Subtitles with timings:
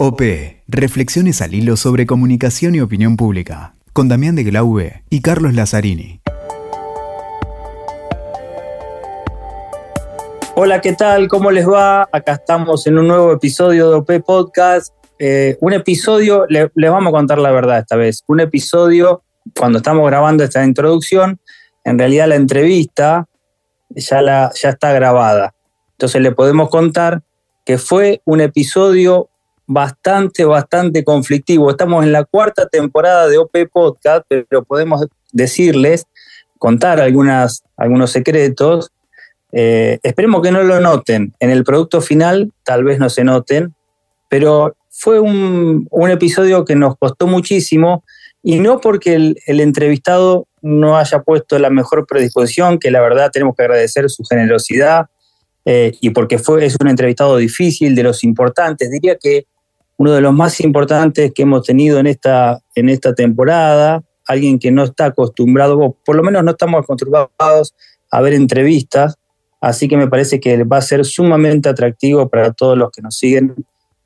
[0.00, 0.22] OP,
[0.68, 6.20] Reflexiones al hilo sobre comunicación y opinión pública, con Damián de Glaube y Carlos Lazzarini.
[10.54, 11.26] Hola, ¿qué tal?
[11.26, 12.08] ¿Cómo les va?
[12.12, 14.94] Acá estamos en un nuevo episodio de OP Podcast.
[15.18, 19.24] Eh, un episodio, les vamos a contar la verdad esta vez, un episodio,
[19.58, 21.40] cuando estamos grabando esta introducción,
[21.82, 23.26] en realidad la entrevista
[23.88, 25.56] ya, la, ya está grabada.
[25.90, 27.22] Entonces le podemos contar
[27.64, 29.28] que fue un episodio
[29.68, 31.70] bastante, bastante conflictivo.
[31.70, 36.06] Estamos en la cuarta temporada de OP Podcast, pero podemos decirles,
[36.58, 38.90] contar algunas, algunos secretos.
[39.52, 41.34] Eh, esperemos que no lo noten.
[41.38, 43.74] En el producto final tal vez no se noten,
[44.30, 48.04] pero fue un, episodio que nos costó muchísimo
[48.42, 53.54] y no porque el, entrevistado no haya puesto la mejor predisposición, que la verdad tenemos
[53.54, 55.06] que agradecer su generosidad
[55.66, 58.90] eh, y porque fue, es un entrevistado difícil, de los importantes.
[58.90, 59.46] Diría que
[59.98, 64.70] uno de los más importantes que hemos tenido en esta, en esta temporada, alguien que
[64.70, 67.74] no está acostumbrado, por lo menos no estamos acostumbrados
[68.10, 69.16] a ver entrevistas,
[69.60, 73.16] así que me parece que va a ser sumamente atractivo para todos los que nos
[73.16, 73.54] siguen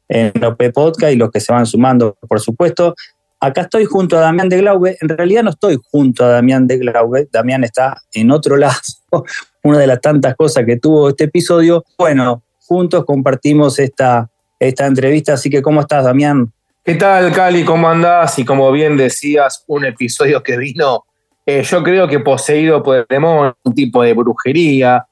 [0.08, 2.94] en OP Podcast y los que se van sumando, por supuesto.
[3.38, 4.96] Acá estoy junto a Damián de Glaube.
[5.00, 7.28] En realidad no estoy junto a Damián de Glaube.
[7.30, 8.78] Damián está en otro lado.
[9.64, 11.84] Una de las tantas cosas que tuvo este episodio.
[11.98, 14.30] Bueno, juntos compartimos esta,
[14.68, 15.34] esta entrevista.
[15.34, 16.52] Así que, ¿cómo estás, Damián?
[16.84, 17.64] ¿Qué tal, Cali?
[17.64, 18.38] ¿Cómo andás?
[18.38, 21.04] Y como bien decías, un episodio que vino,
[21.46, 25.06] eh, yo creo que poseído por el demonio, un tipo de brujería,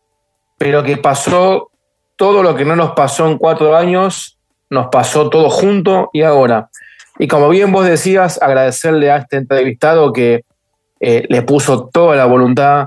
[0.59, 1.71] pero que pasó
[2.17, 6.71] todo lo que no nos pasó en cuatro años, nos pasó todo junto y ahora.
[7.19, 10.45] Y como bien vos decías, agradecerle a este entrevistado que
[11.01, 12.87] eh, le puso toda la voluntad,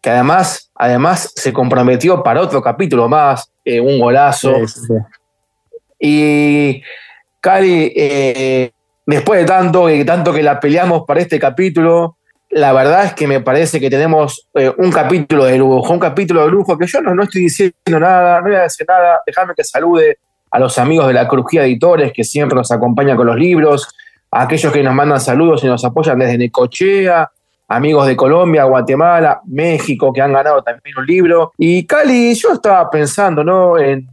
[0.00, 4.52] que además, además se comprometió para otro capítulo más, eh, un golazo.
[6.04, 6.82] Y
[7.40, 8.72] Cali, eh,
[9.06, 12.16] después de tanto, y tanto que la peleamos para este capítulo,
[12.50, 16.44] la verdad es que me parece que tenemos eh, un capítulo de lujo, un capítulo
[16.44, 19.54] de lujo que yo no, no estoy diciendo nada, no voy a decir nada, déjame
[19.56, 20.18] que salude
[20.50, 23.88] a los amigos de la Crujía Editores que siempre nos acompañan con los libros,
[24.32, 27.30] a aquellos que nos mandan saludos y nos apoyan desde Necochea,
[27.68, 31.52] amigos de Colombia, Guatemala, México, que han ganado también un libro.
[31.56, 33.78] Y Cali, yo estaba pensando, ¿no?
[33.78, 34.08] En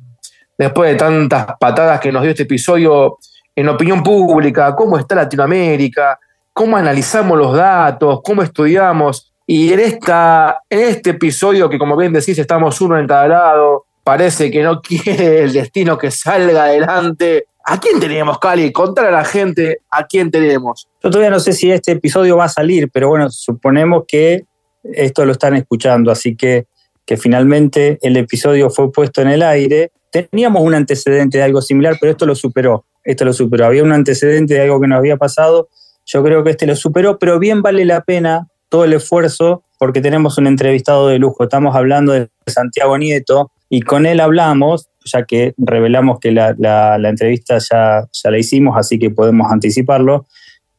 [0.60, 3.18] después de tantas patadas que nos dio este episodio
[3.56, 6.20] en opinión pública, cómo está Latinoamérica,
[6.52, 9.34] cómo analizamos los datos, cómo estudiamos.
[9.48, 13.86] Y en, esta, en este episodio, que como bien decís, estamos uno en cada lado,
[14.04, 17.46] parece que no quiere el destino que salga adelante.
[17.64, 18.72] ¿A quién tenemos, Cali?
[18.74, 20.90] Contar a la gente a quién tenemos.
[21.02, 24.44] Yo todavía no sé si este episodio va a salir, pero bueno, suponemos que
[24.84, 26.66] esto lo están escuchando, así que,
[27.06, 31.98] que finalmente el episodio fue puesto en el aire teníamos un antecedente de algo similar,
[32.00, 32.86] pero esto lo superó.
[33.04, 33.66] Esto lo superó.
[33.66, 35.70] Había un antecedente de algo que nos había pasado.
[36.06, 40.02] Yo creo que este lo superó, pero bien vale la pena todo el esfuerzo porque
[40.02, 41.44] tenemos un entrevistado de lujo.
[41.44, 47.10] Estamos hablando de Santiago Nieto y con él hablamos, ya que revelamos que la, la
[47.10, 50.26] entrevista ya, ya la hicimos, así que podemos anticiparlo.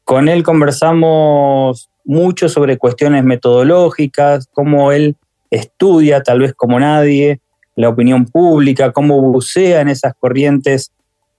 [0.04, 5.16] Con él conversamos mucho sobre cuestiones metodológicas, cómo él
[5.50, 7.40] estudia, tal vez como nadie,
[7.76, 10.92] la opinión pública, cómo bucean esas corrientes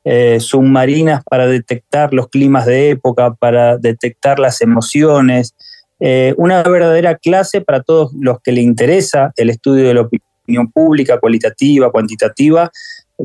[0.04, 5.54] eh, submarinas para detectar los climas de época, para detectar las emociones.
[6.00, 10.72] Eh, una verdadera clase para todos los que le interesa el estudio de la opinión
[10.72, 12.72] pública, cualitativa, cuantitativa,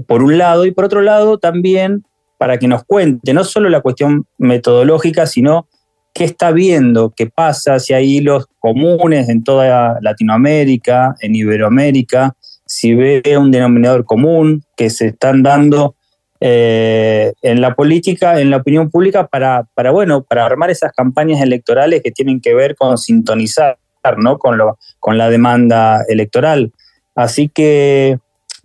[0.06, 2.04] por un lado, y por otro lado también
[2.38, 5.68] para que nos cuente no solo la cuestión metodológica, sino
[6.12, 12.36] qué está viendo, qué pasa, si hay hilos comunes en toda Latinoamérica, en Iberoamérica,
[12.66, 15.94] si ve un denominador común que se están dando
[16.40, 21.40] eh, en la política, en la opinión pública, para, para, bueno, para armar esas campañas
[21.40, 23.78] electorales que tienen que ver con sintonizar
[24.18, 24.38] ¿no?
[24.38, 26.72] con, lo, con la demanda electoral.
[27.14, 28.18] Así que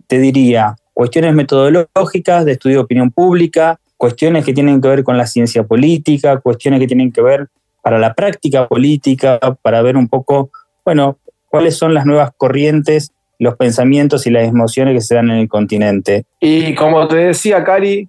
[0.06, 5.16] te diría, cuestiones metodológicas de estudio de opinión pública, cuestiones que tienen que ver con
[5.16, 7.48] la ciencia política, cuestiones que tienen que ver
[7.82, 10.50] para la práctica política, para ver un poco,
[10.84, 15.38] bueno, cuáles son las nuevas corrientes los pensamientos y las emociones que se dan en
[15.38, 16.24] el continente.
[16.38, 18.08] Y como te decía, Cari,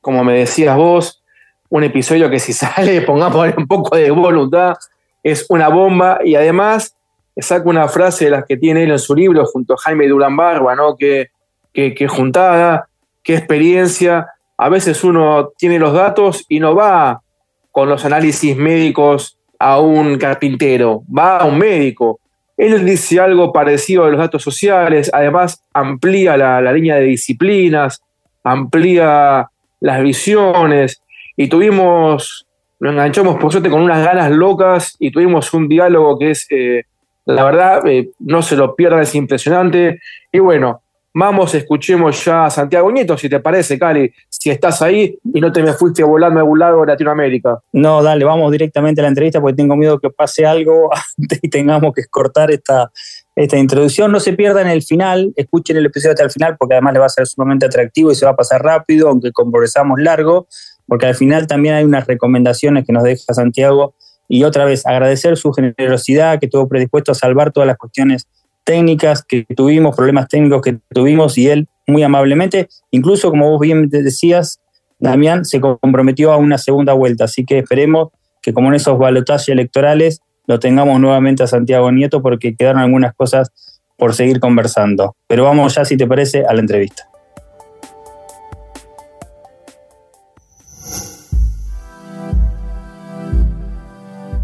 [0.00, 1.22] como me decías vos,
[1.68, 4.74] un episodio que si sale, pongamos un poco de voluntad,
[5.22, 6.96] es una bomba y además
[7.36, 10.36] saca una frase de las que tiene él en su libro junto a Jaime Durán
[10.36, 10.96] Barba, ¿no?
[10.96, 11.30] Que,
[11.72, 12.88] que, juntada,
[13.22, 14.26] qué experiencia.
[14.58, 17.22] A veces uno tiene los datos y no va
[17.70, 22.18] con los análisis médicos a un carpintero, va a un médico
[22.56, 28.02] él dice algo parecido a los datos sociales, además amplía la, línea de disciplinas,
[28.44, 29.48] amplía
[29.80, 31.02] las visiones,
[31.36, 32.46] y tuvimos,
[32.78, 36.84] nos enganchamos por suerte con unas ganas locas y tuvimos un diálogo que es, eh,
[37.24, 40.00] la verdad, eh, no se lo pierdan, es impresionante.
[40.30, 40.81] Y bueno,
[41.14, 45.52] vamos, escuchemos ya a Santiago Nieto, si te parece, Cali, si estás ahí y no
[45.52, 47.60] te me fuiste volando a algún lado de Latinoamérica.
[47.72, 51.48] No, dale, vamos directamente a la entrevista porque tengo miedo que pase algo antes y
[51.48, 52.90] tengamos que cortar esta,
[53.36, 54.12] esta introducción.
[54.12, 57.06] No se pierdan el final, escuchen el episodio hasta el final porque además le va
[57.06, 60.46] a ser sumamente atractivo y se va a pasar rápido, aunque conversamos largo
[60.86, 63.94] porque al final también hay unas recomendaciones que nos deja Santiago
[64.28, 68.28] y otra vez agradecer su generosidad, que estuvo predispuesto a salvar todas las cuestiones
[68.72, 73.90] técnicas que tuvimos, problemas técnicos que tuvimos y él muy amablemente, incluso como vos bien
[73.90, 74.60] decías,
[74.98, 78.08] Damián se comprometió a una segunda vuelta, así que esperemos
[78.40, 83.12] que como en esos balotajes electorales lo tengamos nuevamente a Santiago Nieto porque quedaron algunas
[83.14, 83.50] cosas
[83.98, 85.16] por seguir conversando.
[85.26, 87.06] Pero vamos ya, si te parece, a la entrevista.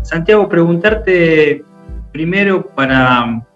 [0.03, 1.65] Santiago, preguntarte
[2.13, 3.48] primero para,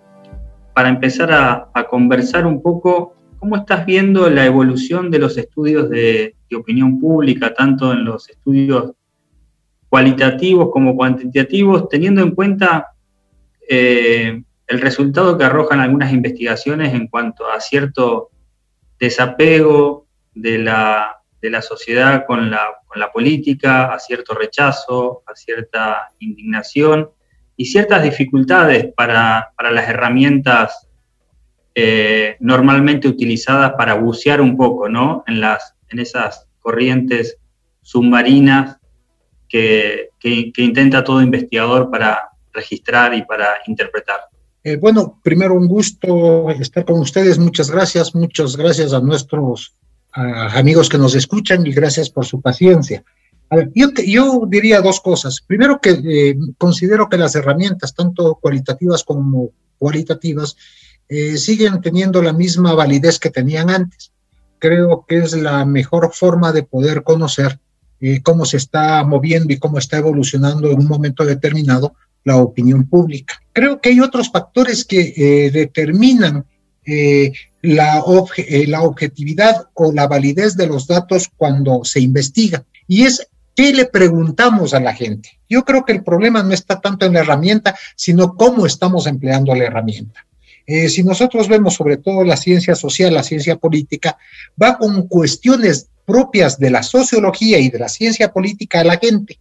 [0.74, 6.36] para empezar a, conversar un poco, ¿cómo estás viendo la evolución de los estudios de,
[6.54, 8.92] opinión pública, tanto en los estudios
[9.88, 12.88] cualitativos como cuantitativos, teniendo en cuenta
[13.66, 18.32] eh, el resultado que arrojan algunas investigaciones en cuanto a cierto
[18.98, 25.34] desapego de la, de la sociedad con la, con la política, a cierto rechazo, a
[25.34, 27.08] cierta indignación
[27.56, 30.88] y ciertas dificultades para, para las herramientas
[31.74, 35.24] eh, normalmente utilizadas para bucear un poco ¿no?
[35.26, 37.38] en, las, en esas corrientes
[37.80, 38.76] submarinas
[39.48, 44.20] que, que, intenta todo investigador para registrar y para interpretar.
[44.64, 47.38] Eh, bueno, primero un gusto estar con ustedes.
[47.38, 48.14] Muchas gracias.
[48.14, 49.74] Muchas gracias a nuestros
[50.12, 53.02] amigos que nos escuchan y gracias por su paciencia.
[53.74, 55.40] Yo, diría dos cosas.
[55.46, 60.56] Primero que eh, considero que las herramientas, tanto cualitativas como cualitativas,
[61.08, 64.12] eh, siguen teniendo la misma validez que tenían antes.
[64.58, 67.58] Creo que es la mejor forma de poder conocer
[68.00, 71.94] eh, cómo se está moviendo y cómo está evolucionando en un momento determinado
[72.24, 73.34] la opinión pública.
[73.52, 76.46] Creo que hay otros factores que determinan
[77.62, 78.02] la,
[78.68, 82.64] la objetividad o la validez de los datos cuando se investiga.
[82.86, 85.40] Y es ¿Qué le preguntamos a la gente?
[85.48, 89.54] Yo creo que el problema no está tanto en la herramienta, sino cómo estamos empleando
[89.54, 90.26] la herramienta.
[90.66, 94.16] Eh, si nosotros vemos sobre todo la ciencia social, la ciencia política,
[94.60, 99.38] va con cuestiones propias de la sociología y de la ciencia política a la gente.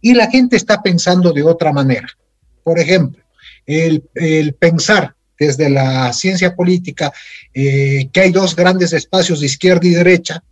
[0.00, 2.08] Y la gente está pensando de otra manera.
[2.64, 3.22] Por ejemplo,
[3.66, 4.02] el,
[4.58, 7.12] pensar desde la ciencia política,
[7.54, 10.42] eh, que hay dos grandes espacios de izquierda y derecha,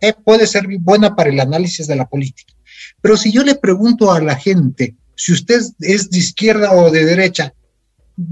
[0.00, 2.54] eh, puede ser buena para el análisis de la política.
[3.00, 7.04] Pero si yo le pregunto a la gente si usted es de izquierda o de
[7.04, 7.52] derecha,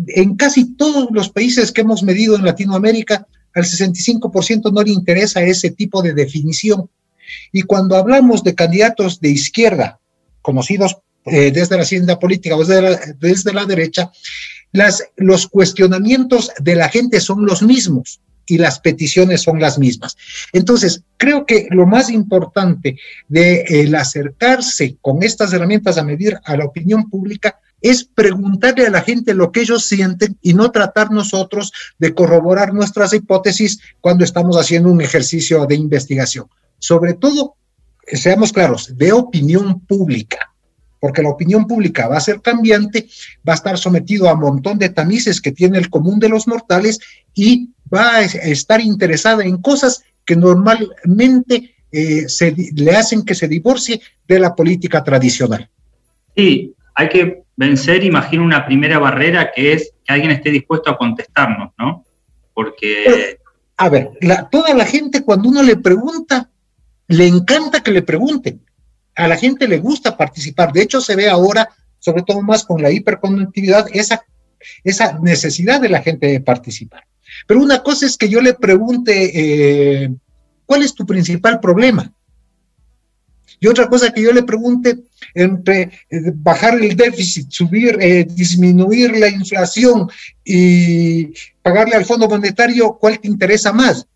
[0.06, 5.43] en casi todos los países que hemos medido en Latinoamérica, al 65% no le interesa
[5.43, 6.88] ese tipo de definición.
[7.52, 9.98] Y cuando hablamos de candidatos de izquierda,
[10.43, 14.12] conocidos eh, desde la ciencia política o desde desde la derecha,
[15.16, 20.16] los cuestionamientos de la gente son los mismos y las peticiones son las mismas.
[20.52, 22.98] Entonces, creo que lo más importante
[23.28, 28.91] de el acercarse con estas herramientas a medir a la opinión pública es preguntarle a
[28.91, 34.24] la gente lo que ellos sienten y no tratar nosotros de corroborar nuestras hipótesis cuando
[34.24, 36.46] estamos haciendo un ejercicio de investigación.
[36.79, 37.56] Sobre todo,
[38.06, 40.53] seamos claros, de opinión pública
[41.00, 43.08] porque la opinión pública va a ser cambiante,
[43.48, 46.48] va a estar sometido a un montón de tamices que tiene el común de los
[46.48, 46.98] mortales
[47.34, 53.48] y va a estar interesada en cosas que normalmente eh, se, le hacen que se
[53.48, 55.69] divorcie de la política tradicional.
[56.34, 60.98] Sí, hay que vencer, imagino, una primera barrera que es que alguien esté dispuesto a
[60.98, 62.05] contestarnos, ¿no?
[62.55, 63.38] Porque...
[63.76, 64.10] a ver,
[64.50, 66.50] toda la gente cuando uno le pregunta,
[67.08, 68.66] le encanta que le pregunten
[69.16, 70.72] a la gente le gusta participar.
[70.72, 74.24] De hecho, se ve ahora, sobre todo más con la hiperconectividad, esa,
[74.84, 77.05] esa necesidad de la gente de participar.
[77.46, 80.14] Pero una cosa es que yo le pregunte, eh,
[80.64, 82.12] ¿cuál es tu principal problema?
[83.58, 84.98] Y otra cosa que yo le pregunte
[85.34, 90.10] entre eh, bajar el déficit, subir, eh, disminuir la inflación
[90.44, 94.06] y pagarle al Fondo Monetario, ¿cuál te interesa más?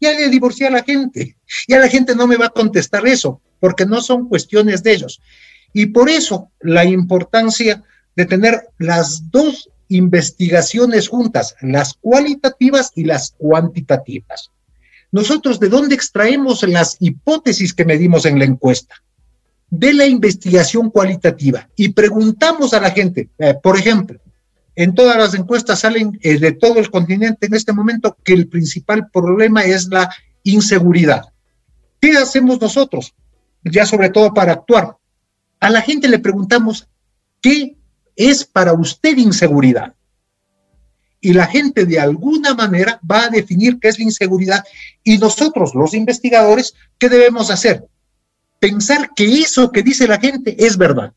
[0.00, 1.36] Ya le divorcié a la gente.
[1.68, 5.20] Ya la gente no me va a contestar eso porque no son cuestiones de ellos.
[5.72, 7.82] Y por eso la importancia
[8.14, 14.50] de tener las dos investigaciones juntas, las cualitativas y las cuantitativas.
[15.12, 18.96] nosotros de dónde extraemos las hipótesis que medimos en la encuesta?
[19.70, 21.68] De la investigación cualitativa.
[21.76, 24.20] Y preguntamos a la gente, eh, por ejemplo,
[24.76, 28.46] en todas las encuestas salen eh, de todo el continente en este momento que el
[28.46, 31.32] principal problema es la inseguridad.
[31.98, 33.14] ¿Qué hacemos nosotros?
[33.64, 34.96] Ya sobre todo para actuar.
[35.60, 36.88] A la gente le preguntamos,
[37.40, 37.75] ¿qué
[38.16, 39.94] es para usted inseguridad?
[41.26, 44.64] y la gente de alguna manera va a definir qué es la inseguridad
[45.02, 47.84] y nosotros, los investigadores, ¿qué debemos hacer?
[48.60, 51.12] Pensar que eso que dice la gente es verdad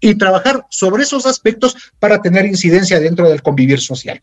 [0.00, 4.20] y trabajar sobre esos aspectos para tener incidencia dentro del convivir social.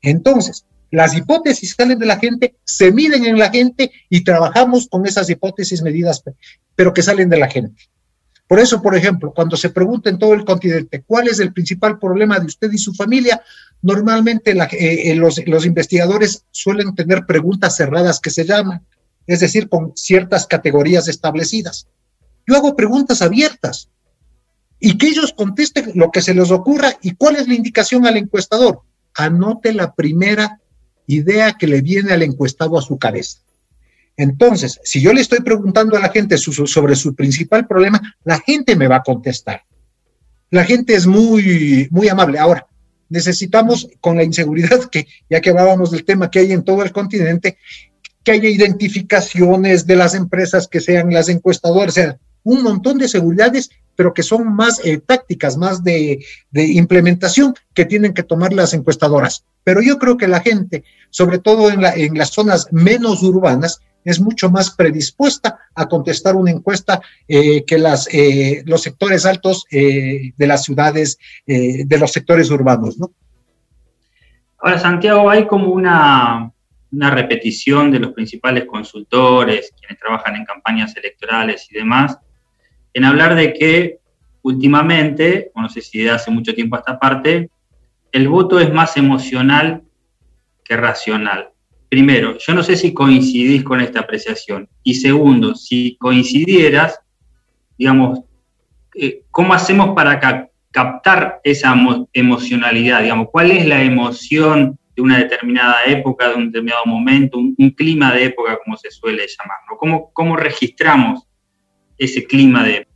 [0.00, 5.06] Entonces, las hipótesis salen de la gente, se miden en la gente y trabajamos con
[5.06, 6.22] esas hipótesis medidas,
[6.74, 7.90] pero que salen de la gente.
[8.46, 11.98] Por eso, por ejemplo, cuando se pregunta en todo el continente cuál es el principal
[11.98, 13.42] problema de usted y su familia,
[13.80, 18.84] normalmente eh, eh, los, los investigadores suelen tener preguntas cerradas que se llaman,
[19.26, 21.88] es decir, con ciertas categorías establecidas.
[22.46, 23.88] Yo hago preguntas abiertas
[24.78, 28.18] y que ellos contesten lo que se les ocurra y cuál es la indicación al
[28.18, 28.82] encuestador.
[29.14, 30.60] Anote la primera
[31.06, 33.38] idea que le viene al encuestado a su cabeza.
[34.16, 38.76] Entonces, si yo le estoy preguntando a la gente sobre su principal problema, la gente
[38.76, 39.62] me va a contestar.
[40.50, 42.38] La gente es muy, muy amable.
[42.38, 42.66] Ahora,
[43.08, 46.92] necesitamos con la inseguridad, que ya que hablábamos del tema que hay en todo el
[46.92, 47.58] continente,
[48.22, 53.08] que haya identificaciones de las empresas que sean las encuestadoras, o sea, un montón de
[53.08, 58.52] seguridades, pero que son más eh, tácticas, más de, de, implementación que tienen que tomar
[58.52, 59.44] las encuestadoras.
[59.62, 63.80] Pero yo creo que la gente, sobre todo en, la, en las zonas menos urbanas,
[64.04, 69.64] es mucho más predispuesta a contestar una encuesta eh, que las, eh, los sectores altos
[69.70, 73.10] eh, de las ciudades, de los sectores urbanos, ¿no?
[74.58, 76.50] Ahora, Santiago, hay como una,
[76.90, 82.18] una repetición de los principales consultores, quienes trabajan en campañas electorales y demás,
[82.94, 83.98] en hablar de que
[84.42, 87.50] últimamente, o no sé si de hace mucho tiempo a esta parte,
[88.12, 89.82] el voto es más emocional
[90.64, 91.53] que racional.
[91.88, 94.68] Primero, yo no sé si coincidís con esta apreciación.
[94.82, 96.98] Y segundo, si coincidieras,
[97.78, 98.20] digamos,
[98.94, 101.74] eh, ¿cómo hacemos para captar esa
[102.12, 103.02] emocionalidad?
[103.02, 108.12] Digamos, ¿cuál es la emoción de una determinada época, de un determinado momento, un, clima
[108.12, 109.58] de época, como se suele llamar?
[109.78, 111.26] ¿Cómo, ¿Cómo registramos
[111.98, 112.94] ese clima de época?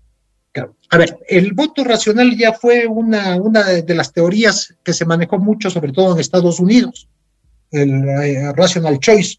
[0.91, 5.39] A ver, el voto racional ya fue una, una de las teorías que se manejó
[5.39, 7.09] mucho, sobre todo en Estados Unidos
[7.71, 9.39] el eh, rational choice,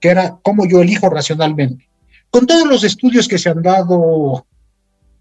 [0.00, 1.88] que era cómo yo elijo racionalmente.
[2.30, 4.46] Con todos los estudios que se han dado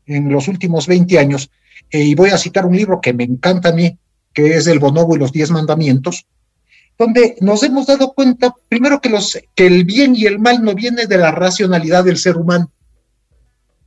[0.06, 1.50] en los últimos 20 años,
[1.90, 3.98] eh, y voy a citar un libro que me encanta a mí,
[4.34, 6.26] que es El Bonobo y los Diez Mandamientos,
[6.98, 10.74] donde nos hemos dado cuenta, primero que, los, que el bien y el mal no
[10.74, 12.72] viene de la racionalidad del ser humano,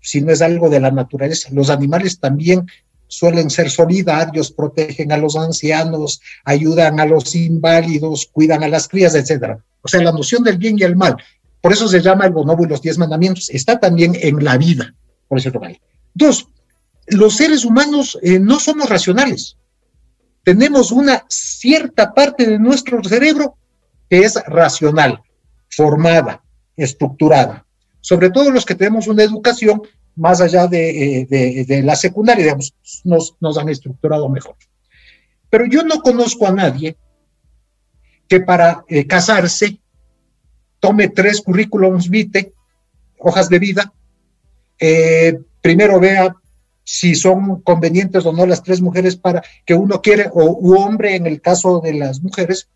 [0.00, 1.48] sino es algo de la naturaleza.
[1.52, 2.66] Los animales también
[3.08, 9.14] suelen ser solidarios, protegen a los ancianos, ayudan a los inválidos, cuidan a las crías,
[9.14, 9.58] etc.
[9.82, 11.16] O sea, la noción del bien y el mal,
[11.60, 14.94] por eso se llama el bonobo y los diez mandamientos, está también en la vida,
[15.26, 15.80] por eso vale.
[16.14, 16.48] Dos,
[17.08, 19.56] los seres humanos eh, no somos racionales.
[20.44, 23.56] Tenemos una cierta parte de nuestro cerebro
[24.08, 25.20] que es racional,
[25.68, 26.42] formada,
[26.76, 27.66] estructurada.
[28.00, 29.82] Sobre todo los que tenemos una educación
[30.18, 34.56] más allá de, eh, la secundaria, digamos, nos, nos han estructurado mejor.
[35.48, 36.96] Pero yo no conozco a nadie
[38.26, 39.80] que para eh, casarse
[40.80, 42.52] tome tres currículums vitae,
[43.18, 43.92] hojas de vida,
[44.78, 46.34] eh, primero vea
[46.84, 51.14] si son convenientes o no las tres mujeres para que uno quiere, o u hombre
[51.16, 52.68] en el caso de las mujeres,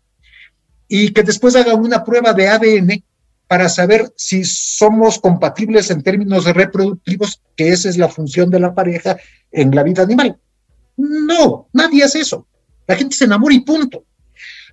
[0.87, 3.03] y que después haga una prueba de ADN
[3.53, 8.73] para saber si somos compatibles en términos reproductivos, que esa es la función de la
[8.73, 9.15] pareja
[9.51, 10.39] en la vida animal.
[10.97, 12.47] No, nadie hace eso.
[12.87, 14.05] La gente se enamora y punto.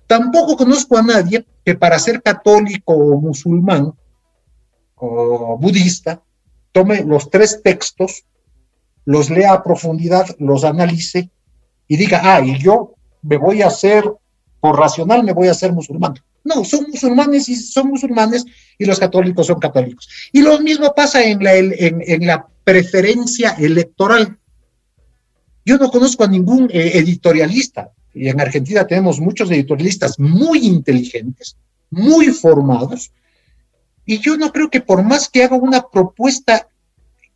[0.07, 3.93] Tampoco conozco a nadie que para ser católico o musulmán
[4.95, 6.19] o budista
[6.71, 8.25] tome los tres textos,
[9.05, 11.29] los lea a profundidad, los analice
[11.87, 14.11] y diga, ah, y yo me voy a hacer,
[14.59, 16.15] por racional me voy a hacer musulmán.
[16.43, 18.45] No, son musulmanes y son musulmanes
[18.77, 20.09] y los católicos son católicos.
[20.31, 24.37] Y lo mismo pasa en la, en, la preferencia electoral.
[25.65, 31.55] Yo no conozco a ningún eh, editorialista, y en Argentina tenemos muchos editorialistas muy inteligentes,
[31.91, 33.11] muy formados,
[34.05, 36.67] y yo no creo que por más que haga una propuesta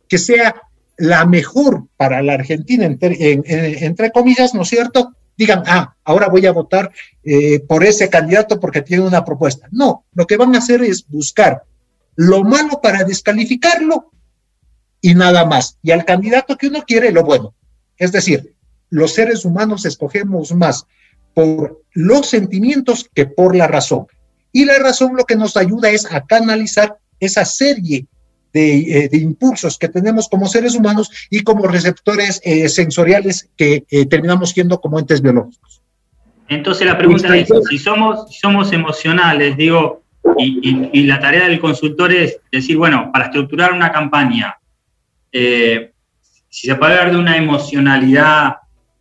[0.08, 0.62] que sea
[0.98, 5.15] la mejor para la Argentina, entre comillas, ¿no es cierto?
[5.36, 6.90] Digan, ah, ahora voy a votar
[7.22, 9.68] eh, por ese candidato porque tiene una propuesta.
[9.70, 11.64] No, lo que van a hacer es buscar
[12.14, 14.10] lo malo para descalificarlo
[15.00, 15.78] y nada más.
[15.82, 17.54] Y al candidato que uno quiere, lo bueno.
[17.98, 18.54] Es decir,
[18.90, 20.86] los seres humanos escogemos más
[21.34, 24.06] por los sentimientos que por la razón.
[24.52, 28.06] Y la razón lo que nos ayuda es a canalizar esa serie
[28.56, 34.06] de, eh, impulsos que tenemos como seres humanos y como receptores eh, sensoriales que eh,
[34.06, 35.82] terminamos siendo como entes biológicos.
[36.48, 40.02] Entonces la pregunta es, si somos, somos emocionales, digo,
[40.38, 44.56] y, la tarea del consultor es decir, bueno, para estructurar una campaña,
[45.32, 48.56] si se puede hablar de una emocionalidad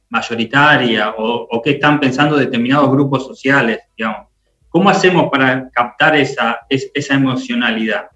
[0.09, 4.27] mayoritaria o, o qué están pensando determinados grupos sociales, digamos,
[4.69, 8.07] ¿cómo hacemos para captar esa, esa emocionalidad?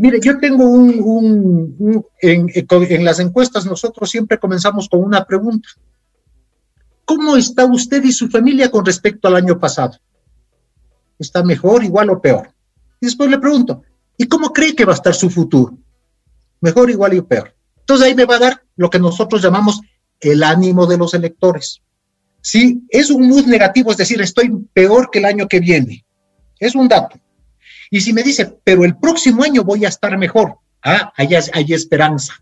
[0.00, 5.68] Mire, yo tengo un, en, las encuestas nosotros siempre comenzamos con una pregunta.
[7.04, 9.98] ¿Cómo está usted y su familia con respecto al año pasado?
[11.18, 12.50] ¿Está mejor, igual o peor?
[12.98, 13.82] Y después le pregunto,
[14.16, 15.76] ¿y cómo cree que va a estar su futuro?
[16.62, 17.54] Mejor, igual y peor.
[17.80, 19.82] Entonces ahí me va a dar lo que nosotros llamamos
[20.18, 21.82] el ánimo de los electores.
[22.40, 26.06] Si es un mood negativo, es decir, estoy peor que el año que viene,
[26.58, 27.18] es un dato.
[27.90, 31.72] Y si me dice, pero el próximo año voy a estar mejor, ah, hay, hay
[31.72, 32.34] esperanza.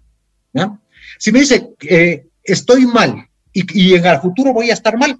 [1.19, 5.19] Si me dice, eh, estoy mal y, en el futuro voy a estar mal,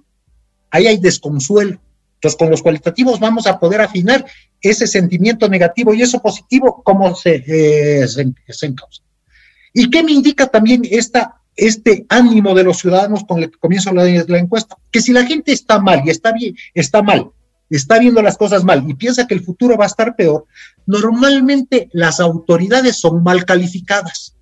[0.69, 1.79] ahí hay desconsuelo.
[2.15, 4.25] Entonces, con los cualitativos vamos a poder afinar
[4.61, 8.05] ese sentimiento negativo y eso positivo, cómo se, eh,
[8.61, 9.03] encausa.
[9.73, 13.93] ¿Y qué me indica también esta, este ánimo de los ciudadanos con el que comienzo
[13.93, 14.77] la, la, encuesta?
[14.91, 17.31] Que si la gente está mal y está bien, está mal,
[17.75, 20.45] está viendo las cosas mal y piensa que el futuro va a estar peor,
[20.85, 24.35] normalmente las autoridades son mal calificadas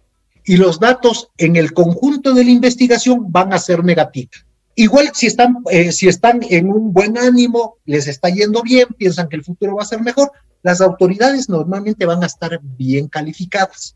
[0.46, 4.46] y los datos en el conjunto de la investigación van a ser negativos.
[4.76, 9.28] Igual si están, eh, si están en un buen ánimo, les está yendo bien, piensan
[9.28, 10.32] que el futuro va a ser mejor,
[10.64, 13.96] las autoridades normalmente van a estar bien calificadas.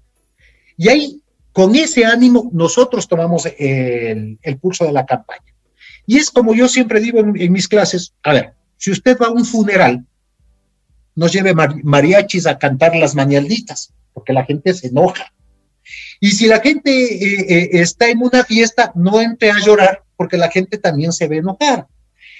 [0.75, 1.21] Y ahí,
[1.53, 5.53] con ese ánimo, nosotros tomamos el, el pulso de la campaña.
[6.05, 9.31] Y es como yo siempre digo en mis clases, a ver, si usted va a
[9.31, 10.03] un funeral,
[11.13, 15.31] no lleve mariachis a cantar las mañanitas, porque la gente se enoja.
[16.19, 20.35] Y si la gente eh, eh, está en una fiesta, no entre a llorar, porque
[20.35, 21.85] la gente también se ve enojar.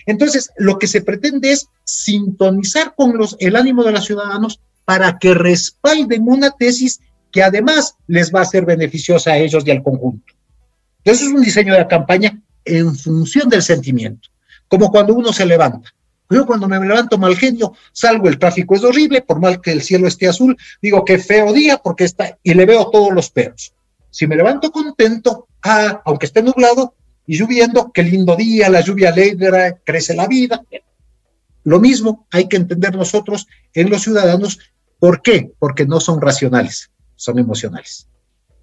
[0.08, 5.20] Entonces, lo que se pretende es sintonizar con los, el ánimo de los ciudadanos para
[5.20, 7.02] que respalden una tesis
[7.32, 10.34] que además les va a ser beneficiosa a ellos y al conjunto.
[11.04, 14.28] Entonces, es un diseño de la campaña en función del sentimiento,
[14.68, 15.94] como cuando uno se levanta.
[16.32, 19.82] Yo cuando me levanto mal genio, salgo, el tráfico es horrible, por mal que el
[19.82, 23.74] cielo esté azul, digo qué feo día porque está, y le veo todos los peros.
[24.10, 26.96] Si me levanto contento, ah, aunque esté nublado
[27.28, 30.62] y lloviendo, qué lindo día, la lluvia alegra, crece la vida.
[31.64, 34.60] Lo mismo hay que entender nosotros en los ciudadanos.
[35.00, 35.52] ¿Por qué?
[35.60, 38.08] Porque no son racionales, son emocionales.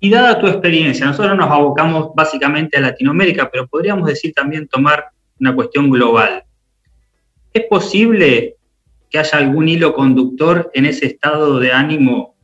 [0.01, 5.07] Y dada tu experiencia, nosotros nos abocamos básicamente a Latinoamérica, pero podríamos decir también tomar
[5.41, 6.45] una cuestión global.
[7.59, 8.55] ¿Es posible
[9.11, 12.37] que haya algún hilo conductor en ese estado de ánimo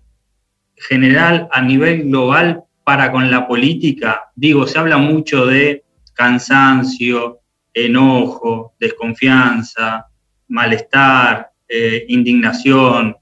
[0.75, 4.33] general a nivel global para con la política?
[4.35, 7.39] Digo, se habla mucho de cansancio,
[7.73, 10.09] enojo, desconfianza,
[10.49, 13.17] malestar, eh, indignación,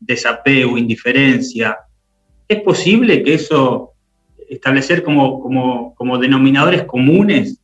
[0.00, 1.78] desapego, indiferencia.
[2.48, 3.92] ¿Es posible que eso,
[4.50, 7.60] establecer como, como, como denominadores comunes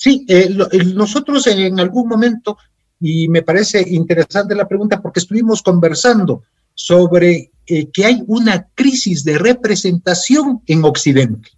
[0.00, 0.48] Sí, eh,
[0.94, 2.56] nosotros en algún momento,
[2.98, 6.42] y me parece interesante la pregunta porque estuvimos conversando
[6.74, 11.50] sobre eh, que hay una crisis de representación en Occidente,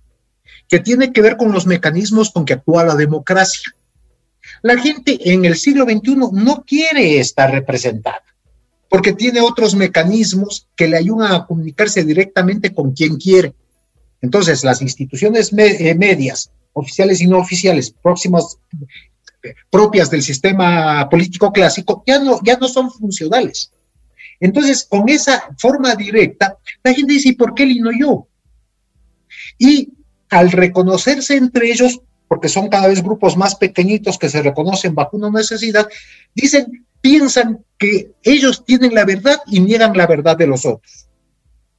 [0.66, 3.76] que tiene que ver con los mecanismos con que actúa la democracia.
[4.62, 8.24] La gente en el siglo XXI no quiere estar representada,
[8.88, 13.54] porque tiene otros mecanismos que le ayudan a comunicarse directamente con quien quiere.
[14.20, 18.58] Entonces, las instituciones eh, medias oficiales y no oficiales, próximas,
[19.70, 23.72] propias del sistema político clásico, ya no, ya no son funcionales.
[24.40, 28.26] Entonces, con esa forma directa, la gente dice, ¿y por qué él y no yo?
[29.58, 29.92] Y
[30.30, 35.16] al reconocerse entre ellos, porque son cada vez grupos más pequeñitos que se reconocen bajo
[35.16, 35.86] una necesidad,
[36.34, 41.06] dicen, piensan que ellos tienen la verdad y niegan la verdad de los otros.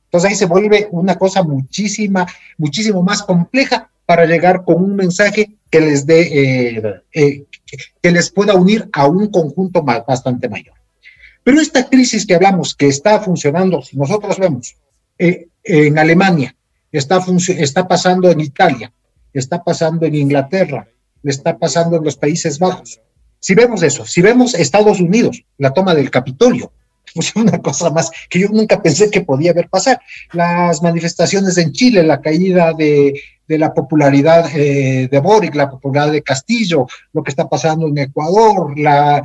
[0.06, 2.27] Entonces ahí se vuelve una cosa muchísima,
[2.58, 7.45] muchísimo más compleja para llegar con un mensaje que les dé, eh, eh,
[8.01, 10.75] que les pueda unir a un conjunto bastante mayor.
[11.43, 14.75] Pero esta crisis que hablamos, que está funcionando, si nosotros vemos
[15.17, 16.55] eh, en Alemania,
[16.91, 17.23] está,
[17.57, 18.93] está pasando en Italia,
[19.33, 20.87] está pasando en Inglaterra,
[21.23, 22.99] está pasando en los Países Bajos.
[23.39, 26.71] Si vemos eso, si vemos Estados Unidos, la toma del Capitolio,
[27.13, 29.99] pues una cosa más que yo nunca pensé que podía ver pasar.
[30.31, 36.23] Las manifestaciones en Chile, la caída de, la popularidad eh, de Boric, la popularidad de
[36.23, 39.21] Castillo, lo que está pasando en Ecuador, la,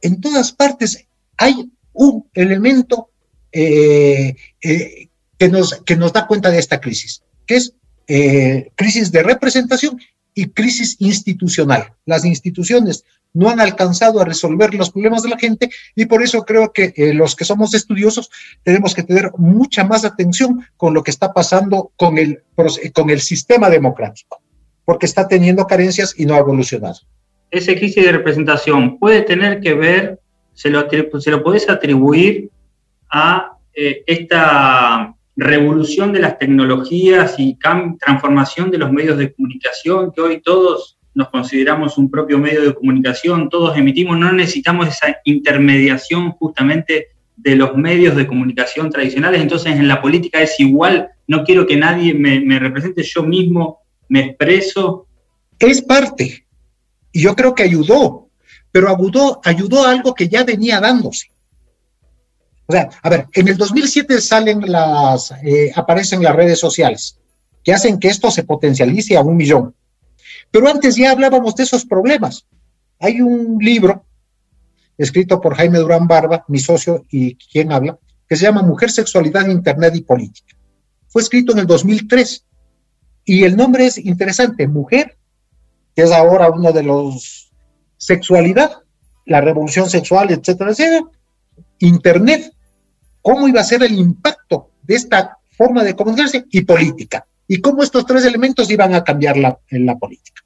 [0.00, 3.10] en todas partes hay un elemento
[3.52, 7.74] eh, eh, que, nos, que nos da cuenta de esta crisis, que es
[8.74, 9.96] crisis de representación
[10.34, 11.92] y crisis institucional.
[12.06, 16.42] Las instituciones no han alcanzado a resolver los problemas de la gente y por eso
[16.44, 18.30] creo que eh, los que somos estudiosos
[18.62, 22.42] tenemos que tener mucha más atención con lo que está pasando con el,
[22.92, 24.42] con el sistema democrático,
[24.84, 26.98] porque está teniendo carencias y no ha evolucionado.
[27.50, 30.20] Ese crisis de representación puede tener que ver,
[30.54, 30.88] se lo,
[31.20, 32.50] se lo podés atribuir
[33.10, 37.56] a eh, esta revolución de las tecnologías y
[37.98, 42.74] transformación de los medios de comunicación que hoy todos nos consideramos un propio medio de
[42.74, 49.72] comunicación, todos emitimos, no necesitamos esa intermediación justamente de los medios de comunicación tradicionales, entonces
[49.72, 55.06] en la política es igual, no quiero que nadie me, represente, yo mismo me expreso.
[55.58, 56.46] Es parte,
[57.12, 58.28] y yo creo que ayudó,
[58.70, 61.30] pero ayudó, ayudó a algo que ya venía dándose.
[62.66, 67.18] O sea, a ver, en el 2007 salen las, eh, aparecen las redes sociales,
[67.64, 69.74] que hacen que esto se potencialice a un millón.
[70.50, 72.46] Pero antes ya hablábamos de esos problemas.
[72.98, 74.04] Hay un libro
[74.98, 79.48] escrito por Jaime Durán Barba, mi socio y quien habla, que se llama Mujer, Sexualidad,
[79.48, 80.56] Internet y Política.
[81.08, 82.44] Fue escrito en el 2003
[83.24, 85.16] y el nombre es interesante, Mujer,
[85.94, 87.50] que es ahora uno de los
[87.96, 88.72] sexualidad,
[89.26, 91.04] la revolución sexual, etcétera, etcétera.
[91.78, 92.52] Internet,
[93.22, 97.82] cómo iba a ser el impacto de esta forma de comunicarse y política y cómo
[97.82, 100.40] estos tres elementos iban a cambiar la, en la política.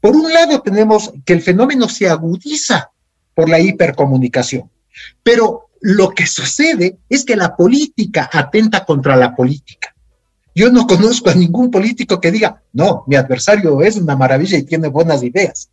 [0.00, 2.90] Por un lado, tenemos que el fenómeno se agudiza
[3.34, 4.70] por la hipercomunicación,
[5.22, 9.94] pero lo que sucede es que la política atenta contra la política.
[10.54, 14.62] Yo no conozco a ningún político que diga, no, mi adversario es una maravilla y
[14.62, 15.68] tiene buenas ideas.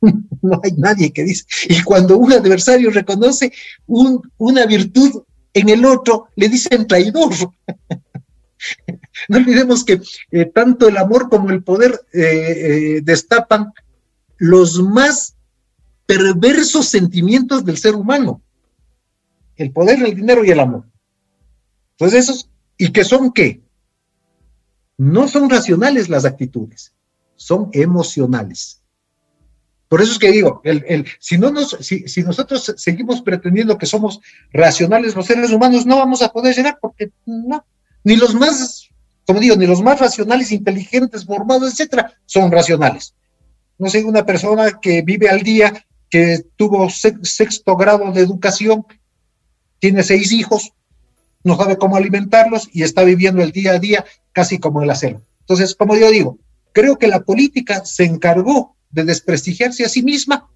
[0.00, 1.44] no hay nadie que dice.
[1.68, 3.52] Y cuando un adversario reconoce
[3.88, 7.32] una virtud en el otro, le dicen traidor.
[9.28, 13.72] No olvidemos que eh, tanto el amor como el poder eh, eh, destapan
[14.38, 15.36] los más
[16.06, 18.42] perversos sentimientos del ser humano.
[19.56, 20.84] El poder, el dinero y el amor.
[21.92, 23.62] Entonces esos, ¿y que son qué?
[24.96, 26.92] No son racionales las actitudes,
[27.36, 28.82] son emocionales.
[29.88, 30.62] Por eso es que digo,
[31.18, 31.36] si,
[32.22, 34.20] nosotros seguimos pretendiendo que somos
[34.52, 37.64] racionales los seres humanos, no vamos a poder llegar porque no,
[38.04, 38.88] ni los más,
[39.26, 43.14] como digo, ni los más racionales, inteligentes, formados, etcétera, son racionales.
[43.78, 48.84] No sé, una persona que vive al día, que tuvo sexto grado de educación,
[49.78, 50.72] tiene seis hijos,
[51.42, 55.22] no sabe cómo alimentarlos y está viviendo el día a día casi como el acero.
[55.40, 56.38] Entonces, como yo digo,
[56.72, 60.48] creo que la política se encargó de desprestigiarse a sí misma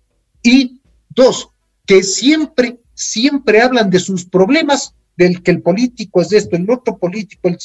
[0.42, 1.48] y dos,
[1.86, 6.98] que siempre, siempre hablan de sus problemas del que el político es esto, el otro
[6.98, 7.58] político, el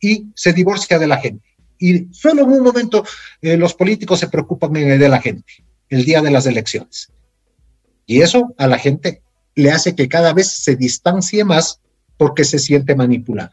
[0.00, 1.48] y se divorcia de la gente.
[1.78, 3.04] Y solo en un momento
[3.40, 7.12] eh, los políticos se preocupan de la gente, el día de las elecciones.
[8.06, 9.22] Y eso a la gente
[9.54, 11.80] le hace que cada vez se distancie más
[12.16, 13.52] porque se siente manipulada.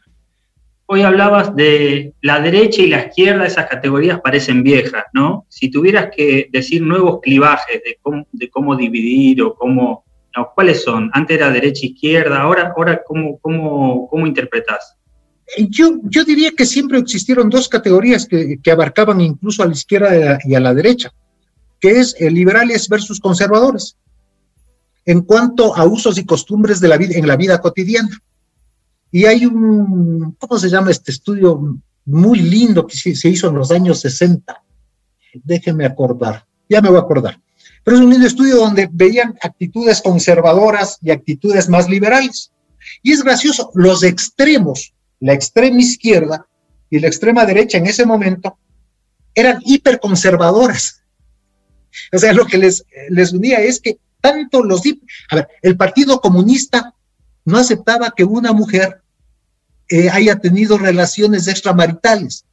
[0.88, 5.44] Hoy hablabas de la derecha y la izquierda, esas categorías parecen viejas, ¿no?
[5.48, 7.98] Si tuvieras que decir nuevos clivajes de
[8.32, 10.05] de cómo dividir o cómo
[10.54, 11.10] ¿Cuáles son?
[11.12, 14.96] Antes era derecha izquierda, ahora, ahora ¿cómo, cómo, cómo interpretás?
[15.70, 20.38] Yo, yo diría que siempre existieron dos categorías que, que abarcaban incluso a la izquierda
[20.44, 21.12] y a la derecha,
[21.80, 23.96] que es eh, liberales versus conservadores,
[25.04, 28.18] en cuanto a usos y costumbres de la vida, en la vida cotidiana.
[29.12, 33.70] Y hay un, ¿cómo se llama este estudio muy lindo que se hizo en los
[33.70, 34.62] años 60?
[35.44, 37.40] Déjenme acordar, ya me voy a acordar
[37.86, 42.50] pero es un lindo estudio donde veían actitudes conservadoras y actitudes más liberales.
[43.02, 46.46] Y es gracioso, los extremos, la extrema izquierda
[46.90, 48.58] y la extrema derecha en ese momento,
[49.34, 51.02] eran hiperconservadoras.
[52.12, 52.84] O sea, lo que les,
[53.32, 54.82] unía es que tanto los...
[55.30, 56.94] A ver, el Partido Comunista
[57.44, 59.02] no aceptaba que una mujer
[59.88, 62.44] eh, haya tenido relaciones extramaritales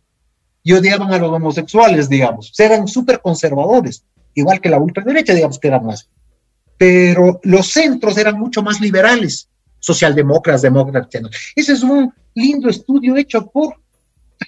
[0.62, 2.52] y odiaban a los homosexuales, digamos.
[2.52, 4.04] O sea, eran súper conservadores
[4.36, 6.10] igual que la ultraderecha, digamos que eran más.
[6.78, 11.22] Pero los centros eran mucho más liberales, socialdemócratas, demócratas.
[11.56, 13.76] Ese es un lindo estudio hecho por,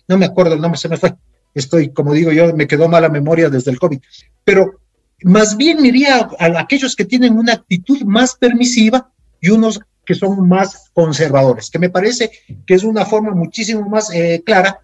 [0.08, 1.13] no me acuerdo el nombre, se me fue.
[1.54, 4.00] Estoy, como digo yo, me quedó mala memoria desde el COVID.
[4.43, 4.80] pero
[5.24, 10.48] más bien iría a, aquellos que tienen una actitud más permisiva y unos que son
[10.48, 12.32] más conservadores, que me parece
[12.67, 14.82] que es una forma muchísimo más eh, clara,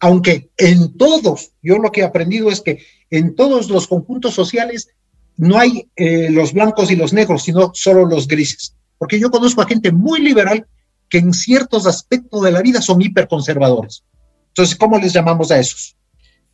[0.00, 4.88] aunque en todos, yo lo que he aprendido es que en todos los conjuntos sociales
[5.36, 8.74] no hay eh, los blancos y los negros, sino solo los grises.
[8.98, 10.66] Porque yo conozco a gente muy liberal
[11.08, 14.04] que en ciertos aspectos de la vida son hiperconservadores.
[14.48, 15.96] Entonces, ¿cómo les llamamos a esos?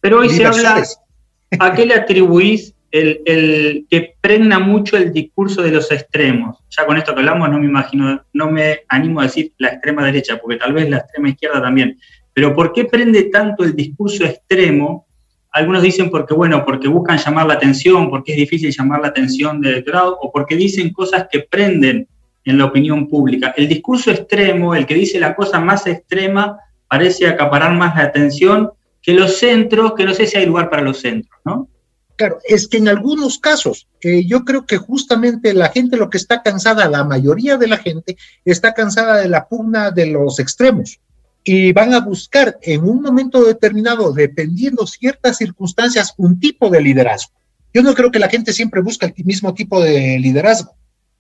[0.00, 0.82] Pero hoy se habla,
[1.58, 6.58] ¿a qué le atribuís el, el, que pregna mucho el discurso de los extremos?
[6.70, 10.04] Ya con esto que hablamos no me imagino, no me animo a decir la extrema
[10.04, 11.98] derecha, porque tal vez la extrema izquierda también.
[12.36, 15.06] Pero ¿por qué prende tanto el discurso extremo?
[15.52, 19.58] Algunos dicen porque, bueno, porque buscan llamar la atención, porque es difícil llamar la atención
[19.58, 22.06] del electorado, o porque dicen cosas que prenden
[22.44, 23.54] en la opinión pública.
[23.56, 28.70] El discurso extremo, el que dice la cosa más extrema, parece acaparar más la atención
[29.00, 31.70] que los centros, que no sé si hay lugar para los centros, ¿no?
[32.16, 36.18] Claro, es que en algunos casos, eh, yo creo que justamente la gente lo que
[36.18, 41.00] está cansada, la mayoría de la gente está cansada de la pugna de los extremos
[41.48, 47.30] y van a buscar en un momento determinado, dependiendo ciertas circunstancias, un tipo de liderazgo.
[47.72, 50.74] Yo no creo que la gente siempre busque el mismo tipo de liderazgo.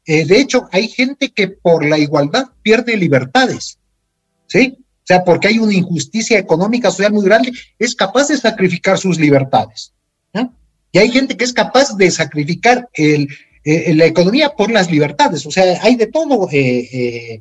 [0.04, 3.78] Eh, de hecho, hay gente que por la igualdad pierde libertades,
[4.48, 4.76] ¿sí?
[4.80, 9.20] O sea, porque hay una injusticia económica, social muy grande, es capaz de sacrificar sus
[9.20, 9.92] libertades.
[10.90, 13.28] Y hay gente que es capaz de sacrificar eh,
[13.94, 15.44] la economía por las libertades.
[15.44, 17.38] O sea, hay de todo eh,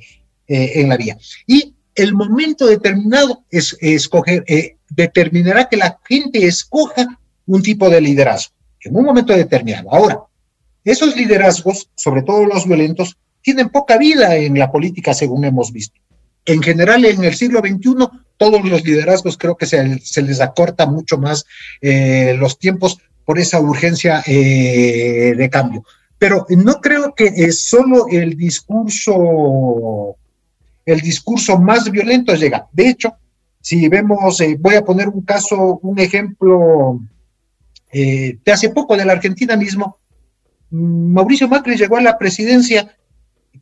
[0.48, 1.18] en la vía.
[1.48, 4.46] Y el momento determinado escoger,
[4.90, 9.92] determinará que la gente escoja un tipo de liderazgo en un momento determinado.
[9.92, 10.20] Ahora,
[10.84, 16.00] esos liderazgos, sobre todo los violentos, tienen poca vida en la política, según hemos visto.
[16.46, 21.18] En general, en el siglo XXI, todos los liderazgos creo que se, les acorta mucho
[21.18, 21.46] más
[21.82, 25.84] eh, los tiempos por esa urgencia eh, de cambio.
[26.20, 30.18] Pero no creo que es solo el discurso,
[30.86, 32.68] el discurso más violento llega.
[32.72, 33.16] De hecho,
[33.62, 37.00] si vemos, eh, voy a poner un caso, un ejemplo
[37.92, 40.00] de hace poco de la Argentina mismo,
[40.70, 42.98] Mauricio Macri llegó a la presidencia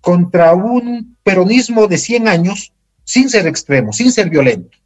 [0.01, 4.77] contra un peronismo de 100 años sin ser extremo, sin ser violento.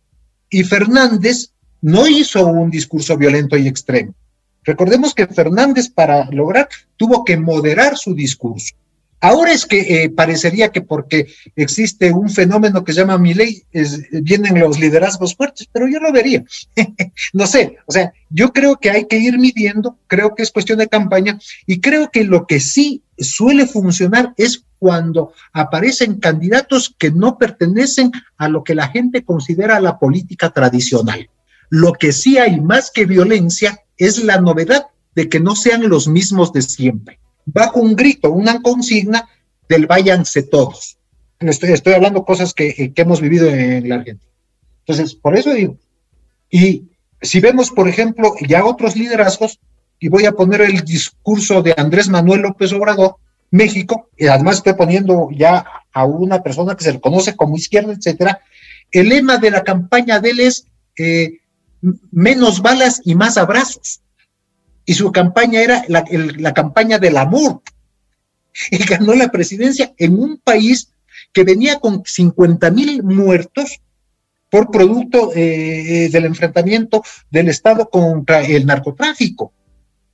[0.50, 4.14] Y Fernández no hizo un discurso violento y extremo.
[4.64, 8.76] Recordemos que Fernández para lograr tuvo que moderar su discurso.
[9.20, 13.64] Ahora es que eh, parecería que porque existe un fenómeno que se llama mi ley,
[14.12, 16.44] vienen los liderazgos fuertes, pero yo lo vería.
[17.34, 20.78] no sé, o sea, yo creo que hay que ir midiendo, creo que es cuestión
[20.78, 27.10] de campaña y creo que lo que sí suele funcionar es cuando aparecen candidatos que
[27.10, 31.28] no pertenecen a lo que la gente considera la política tradicional.
[31.70, 36.08] Lo que sí hay más que violencia es la novedad de que no sean los
[36.08, 39.28] mismos de siempre bajo un grito, una consigna
[39.68, 40.98] del váyanse todos.
[41.40, 44.32] Estoy, estoy hablando cosas que, eh, que hemos vivido en la Argentina.
[44.86, 45.78] Entonces, por eso digo,
[46.50, 46.90] y
[47.22, 49.60] si vemos, por ejemplo, ya otros liderazgos,
[50.00, 53.16] y voy a poner el discurso de Andrés Manuel López Obrador,
[53.50, 57.94] México, y además estoy poniendo ya a una persona que se le conoce como izquierda,
[57.94, 58.42] etcétera,
[58.92, 60.66] el lema de la campaña de él es
[60.98, 61.40] eh,
[62.12, 64.02] menos balas y más abrazos
[64.88, 67.62] y su campaña era la, campaña del amor.
[68.72, 70.94] Y ganó la presidencia en un país
[71.34, 73.82] que venía con 50 mil muertos
[74.50, 79.52] por producto eh, del enfrentamiento del Estado contra el narcotráfico.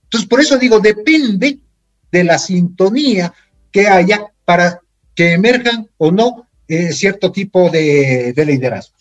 [0.06, 1.60] Entonces, por eso digo, depende
[2.12, 3.32] de la sintonía
[3.72, 4.82] que haya para
[5.14, 8.96] que emerjan o no eh, cierto tipo de, de liderazgo.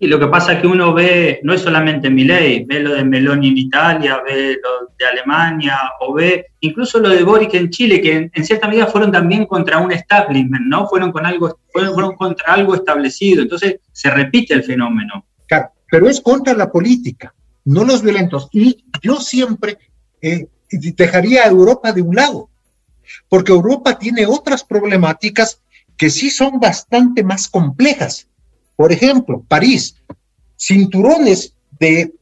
[0.00, 3.04] Y lo que pasa es que uno ve, no es solamente Milei, ve lo de
[3.04, 8.00] Meloni en Italia, ve lo de Alemania, o ve incluso lo de Boric en Chile,
[8.00, 10.86] que en, cierta medida fueron también contra un establishment, ¿no?
[10.88, 13.42] Fueron, con algo, fueron, contra algo establecido.
[13.42, 15.26] Entonces se repite el fenómeno.
[15.48, 17.34] Claro, pero es contra la política,
[17.64, 18.48] no los violentos.
[18.52, 19.78] Y yo siempre
[20.22, 22.50] eh, dejaría a Europa de un lado,
[23.28, 25.60] porque Europa tiene otras problemáticas
[25.96, 28.28] que sí son bastante más complejas
[28.78, 29.96] por ejemplo, París,
[30.56, 32.14] cinturones de,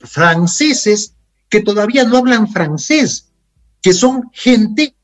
[0.00, 1.14] franceses
[1.48, 3.32] que todavía no hablan francés,
[3.80, 4.94] que son gente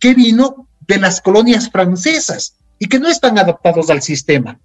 [0.00, 4.58] que vino de las colonias francesas y que no están adaptados al sistema.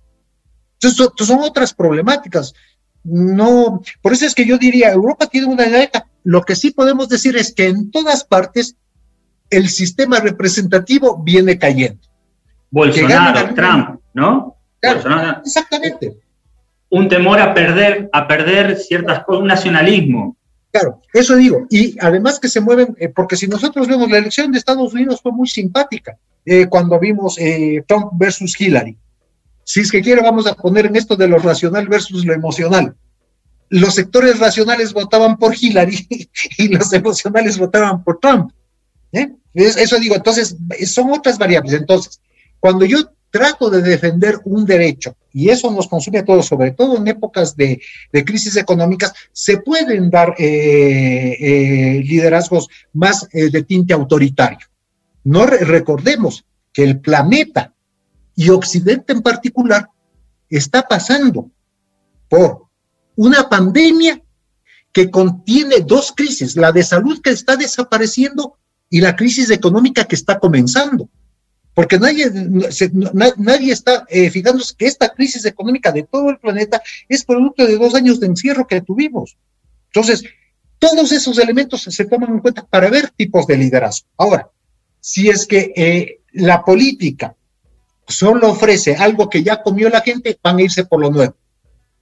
[0.82, 2.56] Entonces, son otras problemáticas.
[3.04, 6.08] No, por eso es que yo diría, Europa tiene una dinámica.
[6.24, 8.76] Lo que sí podemos decir es que en todas partes
[9.52, 12.02] el sistema representativo viene cayendo.
[12.72, 14.55] Bolsonaro, Trump, ¿no?
[15.44, 16.18] Exactamente.
[16.90, 20.38] Un temor a perder, a perder ciertas cosas, un nacionalismo.
[20.72, 21.66] Claro, eso digo.
[21.70, 25.22] Y además que se mueven, eh, porque si nosotros vemos la elección de Estados Unidos
[25.22, 28.98] fue muy simpática eh, cuando vimos eh, Trump versus Hillary.
[29.64, 32.94] Si es que quiere, vamos a poner en esto de lo racional versus lo emocional.
[33.70, 36.08] Los sectores racionales votaban por Hillary
[36.58, 38.52] y los emocionales votaban por Trump.
[39.54, 41.72] Eso digo, entonces, son otras variables.
[41.72, 42.20] Entonces,
[42.60, 42.98] cuando yo
[43.36, 47.54] trato de defender un derecho, y eso nos consume a todos, sobre todo en épocas
[47.54, 47.82] de,
[48.26, 54.66] crisis económicas, se pueden dar eh, eh, liderazgos más eh, de tinte autoritario.
[55.26, 57.74] No recordemos que el planeta
[58.38, 59.90] y Occidente en particular
[60.50, 61.52] está pasando
[62.30, 62.68] por
[63.18, 64.24] una pandemia
[64.94, 68.58] que contiene dos crisis, la de salud que está desapareciendo
[68.90, 71.10] y la crisis económica que está comenzando
[71.76, 72.32] porque nadie,
[73.38, 77.78] nadie está eh, fijándose que esta crisis económica de todo el planeta es producto de
[77.78, 79.38] dos años de encierro que tuvimos.
[79.88, 80.24] Entonces,
[80.80, 84.08] todos esos elementos se toman en cuenta para ver tipos de liderazgo.
[84.18, 84.50] Ahora,
[85.02, 87.36] si es que eh, la política
[88.08, 91.36] solo ofrece algo que ya comió la gente, van a irse por lo nuevo.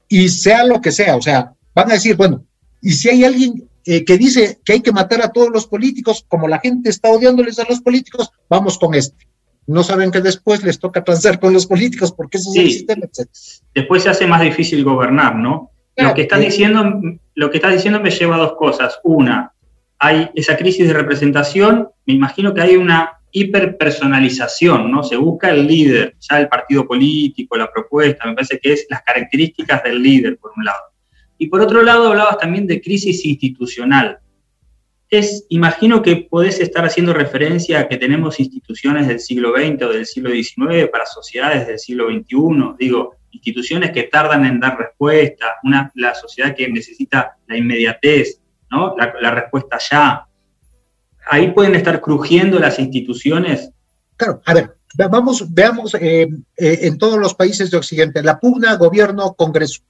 [0.07, 2.45] Y sea lo que sea, o sea, van a decir, bueno,
[2.79, 6.23] y si hay alguien eh, que dice que hay que matar a todos los políticos,
[6.27, 9.32] como la gente está odiándoles a los políticos, vamos con este
[9.67, 13.05] no saben que después les toca transar con los políticos porque eso es el sistema,
[13.05, 13.29] etc.
[13.73, 15.71] Después se hace más difícil gobernar, ¿no?
[15.95, 17.01] lo, que estás diciendo,
[17.35, 18.99] lo que estás diciendo me lleva a dos cosas.
[19.03, 19.53] Una,
[19.99, 25.03] hay esa crisis de representación, me imagino que hay una hiperpersonalización, ¿no?
[25.03, 29.01] Se busca el líder, ya el partido político, la propuesta, me parece que es las
[29.01, 30.83] características del líder, por un lado.
[31.37, 34.19] Y por otro lado, hablabas también de crisis institucional
[35.49, 40.05] imagino que podés estar haciendo referencia a que tenemos instituciones del siglo XX o del
[40.05, 45.91] siglo XIX para sociedades del siglo XXI, digo, instituciones que tardan en dar respuesta, una,
[45.95, 48.39] la sociedad que necesita la inmediatez,
[48.71, 48.95] ¿no?
[48.97, 50.27] la, respuesta ya.
[51.27, 53.71] Ahí pueden estar crujiendo las instituciones.
[54.15, 54.75] Claro, a ver,
[55.09, 59.81] vamos, veamos eh, eh, en todos los países de Occidente, la pugna, gobierno, Congreso,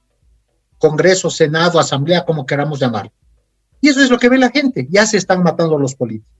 [0.77, 3.11] Congreso, Senado, Asamblea, como queramos llamarlo
[3.83, 6.31] y eso es lo que ve la gente, ya se están matando los políticos.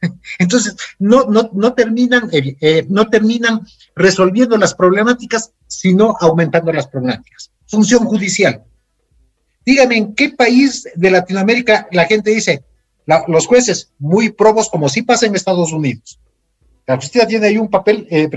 [0.38, 3.60] Entonces, no, no, no, terminan, eh, eh, no terminan
[3.94, 7.52] resolviendo las problemáticas, sino aumentando las problemáticas.
[7.66, 8.64] Función judicial.
[9.66, 12.64] Díganme, ¿en qué país de Latinoamérica la gente dice,
[13.28, 16.18] los jueces muy probos como si pasa en Estados Unidos?
[16.86, 18.30] La justicia tiene ahí un papel eh,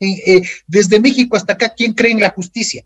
[0.00, 2.84] eh, desde México hasta acá, ¿quién cree en la justicia?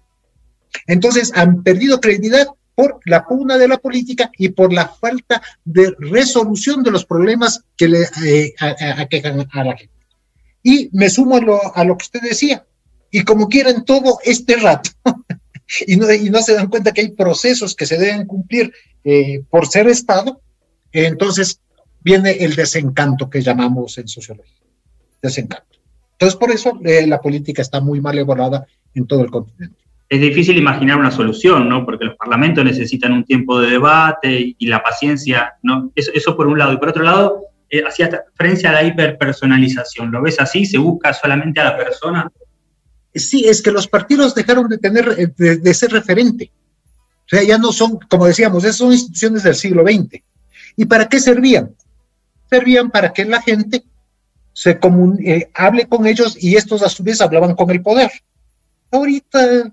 [0.87, 2.47] Entonces, han perdido credibilidad
[2.77, 7.65] por la pugna de la política y por la falta de resolución de los problemas
[7.75, 9.95] que le eh, aquejan a, la gente.
[10.63, 12.67] Y me sumo a lo, a lo que usted decía,
[13.11, 14.91] y como quieren todo este rato,
[15.87, 18.71] y, no, y no se dan cuenta que hay procesos que se deben cumplir
[19.05, 20.43] eh, por ser Estado,
[20.93, 21.61] entonces
[22.03, 24.53] viene el desencanto que llamamos en sociología.
[25.23, 25.79] Desencanto.
[26.13, 30.21] Entonces, por eso eh, la política está muy mal elaborada en todo el continente es
[30.21, 31.85] difícil imaginar una solución, ¿no?
[31.85, 35.91] Porque los parlamentos necesitan un tiempo de debate y, la paciencia, ¿no?
[35.95, 36.73] Eso, eso, por un lado.
[36.73, 40.13] Y por otro lado, eh, hacía referencia a la hiperpersonalización.
[40.13, 40.65] ¿Lo ves así?
[40.65, 42.31] ¿Se busca solamente a la persona?
[43.13, 46.53] Sí, es que los partidos dejaron de tener, eh, de, ser referente.
[47.25, 50.23] O sea, ya no son, como decíamos, esas son instituciones del siglo XX.
[50.77, 51.75] ¿Y para qué servían?
[52.49, 53.85] Servían para que la gente
[54.53, 54.79] se
[55.25, 58.13] eh, hable con ellos y estos a su vez hablaban con el poder.
[58.93, 59.73] Ahorita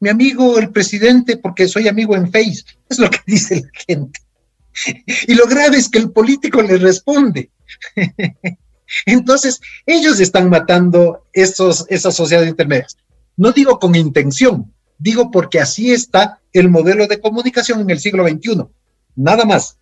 [0.00, 4.20] mi amigo el presidente porque soy amigo en Face, es lo que dice la gente.
[5.26, 7.50] Y lo grave es que el político le responde.
[9.06, 12.96] Entonces, ellos están matando esos, esas sociedades intermedias.
[13.36, 18.26] No digo con intención, digo porque así está el modelo de comunicación en el siglo
[18.26, 18.64] XXI.
[19.16, 19.76] Nada más.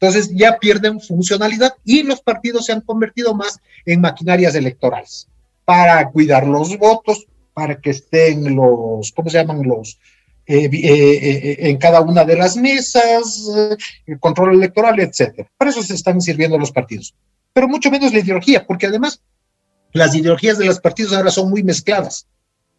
[0.00, 5.28] Entonces ya pierden funcionalidad y los partidos se han convertido más en maquinarias electorales
[5.64, 7.26] para cuidar los votos,
[7.58, 9.98] para que estén los, ¿cómo se llaman los?
[10.46, 13.48] Eh, eh, eh, en cada una de las mesas,
[14.06, 15.50] el control electoral, etcétera.
[15.56, 17.16] Para eso se están sirviendo los partidos.
[17.52, 19.20] Pero mucho menos la ideología, porque además
[19.92, 22.28] las ideologías de los partidos ahora son muy mezcladas.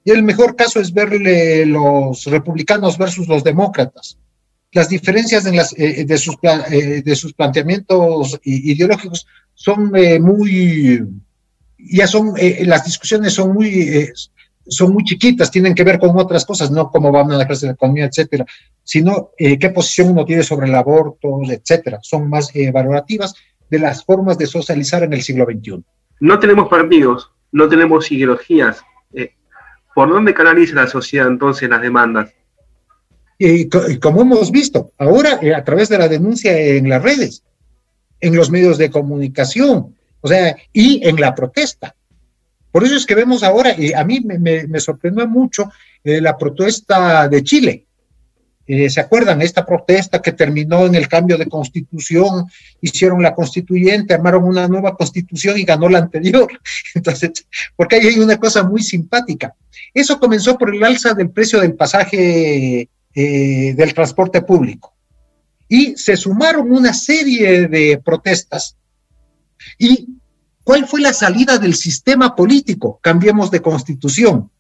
[0.05, 4.17] Y el mejor caso es verle los republicanos versus los demócratas.
[4.71, 9.91] Las diferencias en las, de, sus, de sus planteamientos ideológicos son
[10.21, 11.03] muy,
[11.77, 14.09] ya son, las discusiones son muy,
[14.69, 17.67] son muy chiquitas, tienen que ver con otras cosas, no cómo van a la clase
[17.67, 18.45] de economía, etcétera,
[18.83, 21.99] sino eh, qué posición uno tiene sobre el aborto, etcétera.
[22.01, 23.35] Son más eh, valorativas
[23.69, 25.83] de las formas de socializar en el siglo XXI.
[26.21, 28.81] No tenemos partidos, no tenemos ideologías.
[29.13, 29.33] Eh,
[29.93, 32.33] ¿Por dónde canaliza la sociedad entonces las demandas?
[33.37, 37.43] Y como hemos visto, ahora a través de la denuncia en las redes,
[38.19, 41.95] en los medios de comunicación, o sea, y en la protesta.
[42.71, 45.71] Por eso es que vemos ahora, y a mí me, sorprendió mucho
[46.03, 47.87] la protesta de Chile,
[48.71, 49.41] eh, ¿Se acuerdan?
[49.41, 52.45] Esta protesta que terminó en el cambio de constitución,
[52.79, 56.47] hicieron la constituyente, armaron una nueva constitución y ganó la anterior.
[56.93, 59.55] Entonces, porque ahí hay una cosa muy simpática.
[59.91, 64.93] Eso comenzó por el alza del precio del pasaje eh, del transporte público.
[65.67, 68.77] Y se sumaron una serie de protestas.
[69.79, 70.09] ¿Y
[70.69, 72.99] cuál fue la salida del sistema político?
[73.01, 74.51] Cambiemos de constitución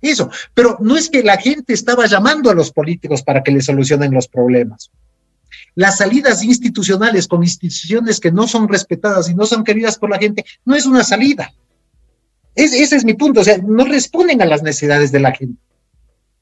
[0.00, 0.30] eso.
[0.54, 4.14] Pero no es que la gente estaba llamando a los políticos para que le solucionen
[4.14, 4.90] los problemas.
[5.74, 10.18] Las salidas institucionales con instituciones que no son respetadas y no son queridas por la
[10.18, 11.52] gente no es una salida.
[12.54, 15.60] ese es mi punto, o sea, no responden a las necesidades de la gente.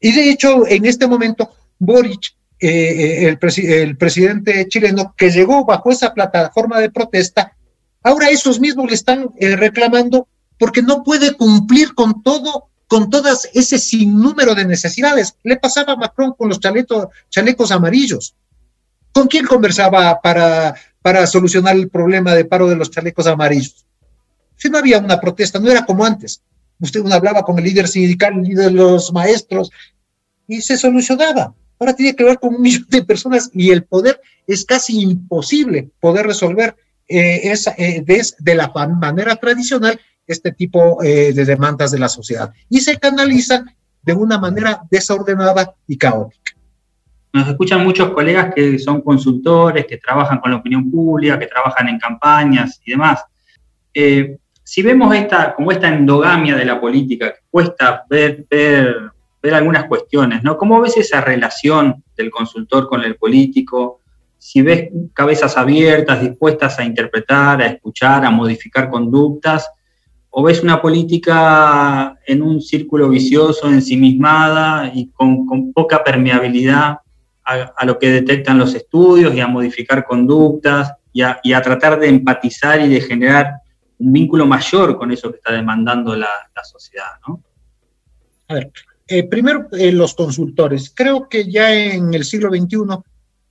[0.00, 1.50] Y de hecho, en este momento,
[1.80, 7.56] Boric, eh, eh, el, presidente chileno, que llegó bajo esa plataforma de protesta,
[8.03, 10.28] ahora esos mismos le están eh, reclamando
[10.59, 15.36] porque no puede cumplir con todo con todas ese sinnúmero de necesidades.
[15.44, 18.34] Le pasaba a Macron con los chalecos amarillos.
[19.12, 23.86] ¿Con quién conversaba para, para solucionar el problema de paro de los chalecos amarillos?
[24.57, 26.42] Si no había una protesta, no era como antes.
[26.80, 29.70] Usted hablaba con el líder sindical, el líder de los maestros,
[30.48, 31.55] y se solucionaba.
[31.78, 35.90] Ahora tiene que ver con un millón de personas y el poder es casi imposible
[36.01, 36.74] poder resolver
[37.11, 42.52] eh, esa, eh, de, la manera tradicional este tipo eh, de demandas de la sociedad
[42.68, 43.66] y se canalizan
[44.00, 46.52] de una manera desordenada y caótica.
[47.32, 51.88] Nos escuchan muchos colegas que son consultores, que trabajan con la opinión pública, que trabajan
[51.88, 53.24] en campañas y demás.
[53.92, 59.11] Eh, si vemos esta, como esta endogamia de la política, que cuesta ver, ver,
[59.42, 60.56] ver algunas cuestiones, ¿no?
[60.56, 63.99] ¿Cómo ves esa relación del consultor con el político?
[64.41, 69.68] Si ves cabezas abiertas, dispuestas a interpretar, a escuchar, a modificar conductas,
[70.30, 77.01] o ves una política en un círculo vicioso, ensimismada y con, poca permeabilidad
[77.45, 82.80] a, lo que detectan los estudios y a modificar conductas y a, tratar de empatizar
[82.80, 83.57] y de generar
[83.99, 86.30] un vínculo mayor con eso que está demandando la,
[86.64, 87.11] sociedad.
[88.49, 88.72] A ver,
[89.07, 90.91] eh, primero eh, los consultores.
[90.97, 92.78] Creo que ya en el siglo XXI,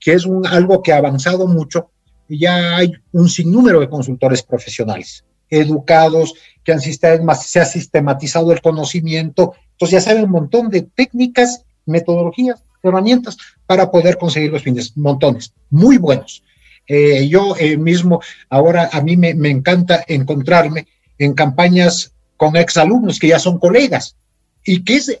[0.00, 1.90] que es un, algo que ha avanzado mucho,
[2.28, 6.34] ya hay un sinnúmero de consultores profesionales educados,
[6.64, 12.62] que han, se ha sistematizado el conocimiento, entonces ya saben un montón de técnicas, metodologías,
[12.82, 13.36] herramientas
[13.66, 16.42] para poder conseguir los fines, montones, muy buenos.
[16.86, 20.86] Eh, yo eh, mismo, ahora a mí me, me, encanta encontrarme
[21.18, 24.16] en campañas con exalumnos que ya son colegas
[24.64, 25.20] y que es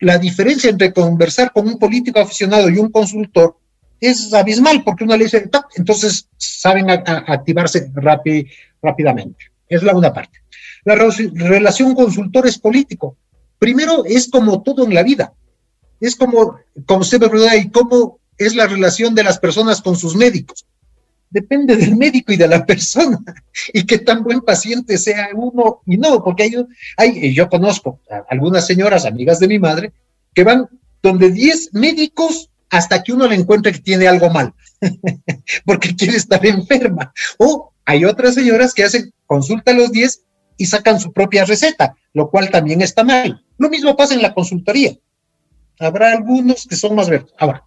[0.00, 3.56] la diferencia entre conversar con un político aficionado y un consultor
[4.00, 7.90] es abismal porque uno le dice, entonces saben activarse
[8.82, 9.46] rápidamente.
[9.68, 10.38] Es la una parte.
[10.84, 13.16] La relación consultores político.
[13.58, 15.32] Primero, es como todo en la vida.
[16.00, 19.96] Es como, como usted me pregunta, ¿y cómo es la relación de las personas con
[19.96, 20.66] sus médicos?
[21.30, 23.18] Depende del médico y de la persona
[23.72, 26.50] y qué tan buen paciente sea uno y no, porque
[26.96, 29.92] hay, yo conozco algunas señoras, amigas de mi madre,
[30.32, 30.68] que van
[31.02, 34.54] donde 10 médicos hasta que uno le encuentre que tiene algo mal,
[35.64, 37.12] porque quiere estar enferma.
[37.38, 40.22] O hay otras señoras que hacen consulta a los 10
[40.56, 43.44] y sacan su propia receta, lo cual también está mal.
[43.58, 44.96] Lo mismo pasa en la consultoría.
[45.78, 47.32] Habrá algunos que son más verdes.
[47.38, 47.64] Ahora,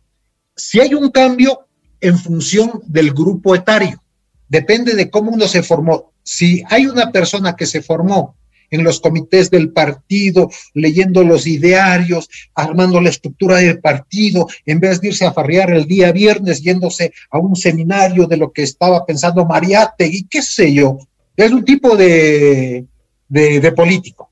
[0.55, 1.67] si hay un cambio
[2.01, 4.03] en función del grupo etario,
[4.47, 6.11] depende de cómo uno se formó.
[6.23, 8.35] Si hay una persona que se formó
[8.71, 15.01] en los comités del partido, leyendo los idearios, armando la estructura del partido, en vez
[15.01, 19.05] de irse a farrear el día viernes, yéndose a un seminario de lo que estaba
[19.05, 20.97] pensando Mariate y qué sé yo.
[21.35, 22.85] Es un tipo de,
[23.27, 24.29] de, político.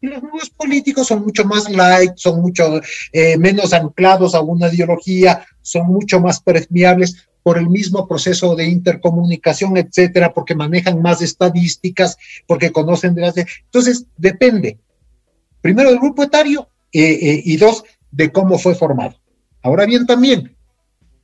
[0.00, 2.80] Los nuevos políticos son mucho más light, son mucho
[3.12, 8.66] eh, menos anclados a una ideología, son mucho más permeables por el mismo proceso de
[8.66, 13.36] intercomunicación, etcétera, porque manejan más estadísticas, porque conocen de las...
[13.36, 14.80] Entonces, depende,
[15.60, 19.14] primero del grupo etario eh, eh, y dos, de cómo fue formado.
[19.62, 20.56] Ahora bien, también,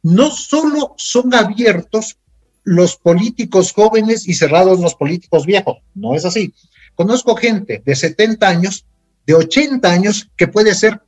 [0.05, 2.19] no solo son abiertos
[2.63, 6.55] los políticos jóvenes y cerrados los políticos viejos, no es así.
[6.95, 8.87] Conozco gente de 70 años,
[9.27, 11.03] de 80 años, que puede ser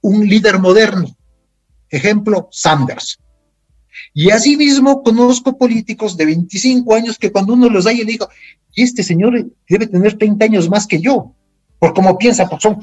[0.00, 1.14] un líder moderno.
[1.90, 3.18] Ejemplo, Sanders.
[4.12, 8.28] Y asimismo conozco políticos de 25 años que cuando uno los da, yo digo,
[8.74, 11.32] y este señor debe tener 30 años más que yo,
[11.78, 12.80] por cómo piensa, por son...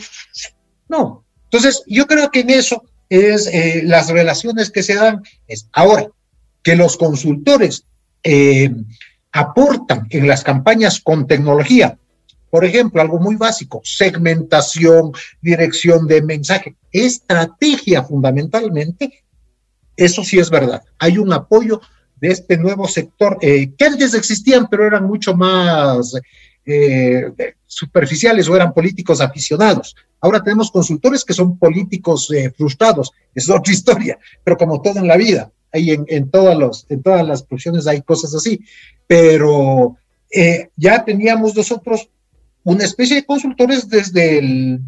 [0.88, 1.24] No.
[1.45, 5.22] Entonces, yo creo que en eso es eh, las relaciones que se dan.
[5.47, 6.07] Es ahora
[6.64, 7.86] que los consultores
[8.24, 8.74] eh,
[9.32, 11.97] aportan en las campañas con tecnología.
[12.49, 19.24] Por ejemplo, algo muy básico, segmentación, dirección de mensaje, estrategia fundamentalmente,
[20.06, 20.84] eso sí es verdad.
[20.99, 21.82] Hay un apoyo
[22.20, 26.14] de este nuevo sector eh, que antes existían, pero eran mucho más
[26.66, 27.32] eh,
[27.66, 29.95] superficiales o eran políticos aficionados.
[30.20, 35.08] Ahora tenemos consultores que son políticos eh, frustrados, es otra historia, pero como todo en
[35.08, 38.60] la vida, hay en, todas los, en todas las profesiones hay cosas así,
[39.08, 39.95] pero
[40.76, 42.10] ya teníamos nosotros
[42.64, 44.82] una especie de consultores desde el,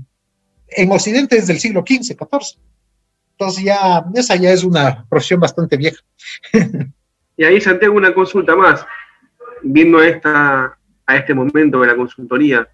[0.70, 2.60] en Occidente desde el siglo XV, XIV.
[3.34, 6.02] Entonces ya, esa ya es una profesión bastante vieja.
[7.36, 8.86] Y ahí Santiago una consulta más,
[9.64, 12.68] viendo esta, a este momento de la consultoría.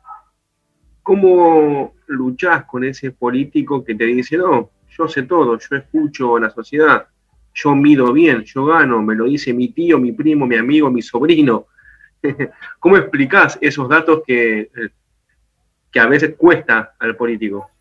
[1.01, 6.41] ¿Cómo luchás con ese político que te dice, no, yo sé todo, yo escucho a
[6.41, 7.07] la sociedad,
[7.53, 11.01] yo mido bien, yo gano, me lo dice mi tío, mi primo, mi amigo, mi
[11.01, 11.67] sobrino?
[12.79, 14.69] ¿Cómo explicás esos datos que,
[15.91, 17.71] que a veces cuesta al político?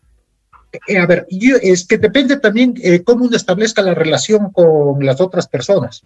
[0.87, 5.19] Eh, a ver, es que depende también eh, cómo uno establezca la relación con las
[5.19, 6.03] otras personas.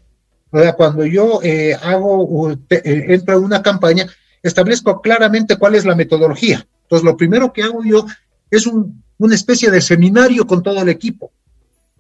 [0.78, 4.06] Cuando yo eh, hago, entro en una campaña,
[4.44, 6.68] establezco claramente cuál es la metodología.
[6.84, 8.06] Entonces, lo primero que hago yo
[8.52, 11.32] es una especie de seminario con todo el equipo.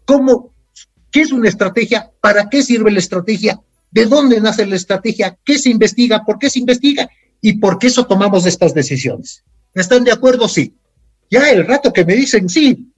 [0.05, 0.53] ¿Cómo,
[1.09, 2.11] qué es una estrategia?
[2.22, 3.59] ¿Para qué sirve la estrategia?
[3.89, 5.36] ¿De dónde nace la estrategia?
[5.43, 6.24] ¿Qué se investiga?
[6.24, 7.09] ¿Por qué se investiga?
[7.41, 9.43] ¿Y por qué eso tomamos estas decisiones?
[9.74, 10.47] ¿Están de acuerdo?
[10.47, 10.76] Sí.
[11.34, 12.94] Ya el rato que me dicen sí,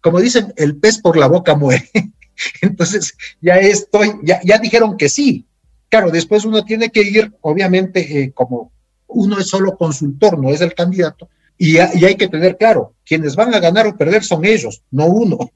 [0.00, 1.90] como dicen, el pez por la boca muere.
[2.62, 5.46] Entonces, ya estoy, ya, ya dijeron que sí.
[5.88, 8.70] Claro, después uno tiene que ir, obviamente, eh, como
[9.08, 11.28] uno es solo consultor, no es el candidato,
[11.58, 15.06] y, y, hay que tener claro, quienes van a ganar o perder son ellos, no
[15.06, 15.50] uno.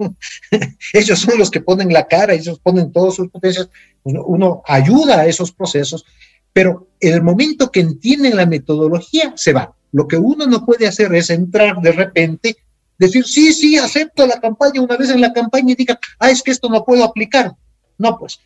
[0.92, 3.68] ellos son los que ponen la cara, ellos ponen todas sus potencias,
[4.02, 6.04] uno, ayuda a esos procesos,
[6.52, 9.76] pero el momento que entienden la metodología, se va.
[9.94, 12.56] Lo que uno no puede hacer es entrar de repente,
[12.98, 16.42] decir, sí, sí, acepto la campaña una vez en la campaña y diga, ah, es
[16.42, 17.54] que esto no puedo aplicar.
[17.96, 18.40] No, pues.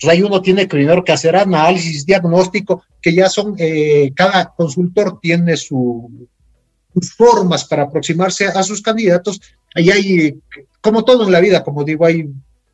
[0.00, 5.20] pues ahí uno tiene primero que hacer análisis, diagnóstico, que ya son, eh, cada consultor
[5.22, 6.10] tiene sus
[7.16, 9.40] formas para aproximarse a sus candidatos.
[9.76, 10.40] Ahí hay,
[10.80, 12.28] como todo en la vida, como digo, hay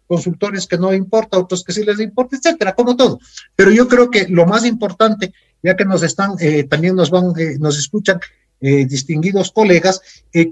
[0.06, 3.18] consultores que no importa, otros que sí les importa, etcétera, como todo.
[3.54, 7.32] Pero yo creo que lo más importante, ya que nos están, eh, también nos van,
[7.38, 8.20] eh, nos escuchan
[8.60, 10.00] eh, distinguidos colegas,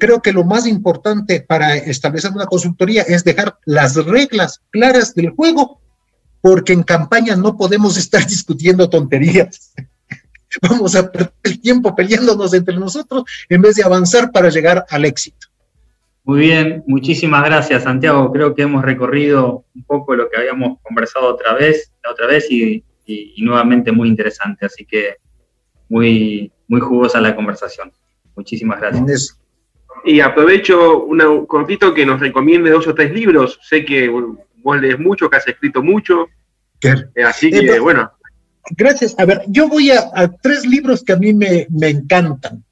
[0.01, 5.31] creo que lo más importante para establecer una consultoría es dejar las reglas claras del
[5.31, 5.81] juego,
[6.41, 9.73] porque en campaña no podemos estar discutiendo tonterías.
[10.63, 15.05] Vamos a perder el tiempo peleándonos entre nosotros en vez de avanzar para llegar al
[15.05, 15.47] éxito.
[16.25, 18.33] Muy bien, muchísimas gracias Santiago.
[18.33, 22.85] Creo que hemos recorrido un poco lo que habíamos conversado otra vez, otra vez y,
[23.39, 24.67] nuevamente muy interesante.
[24.67, 25.17] Así que
[25.89, 27.93] muy, muy jugosa la conversación.
[28.37, 29.39] Muchísimas gracias.
[30.05, 33.59] Y aprovecho un cortito que nos recomiende dos o tres libros.
[33.63, 36.29] Sé que vos lees mucho, que has escrito mucho.
[36.83, 38.11] Eh, así que, eh, pues, bueno.
[38.77, 39.15] Gracias.
[39.19, 42.65] A ver, yo voy a, tres libros que a mí me, me encantan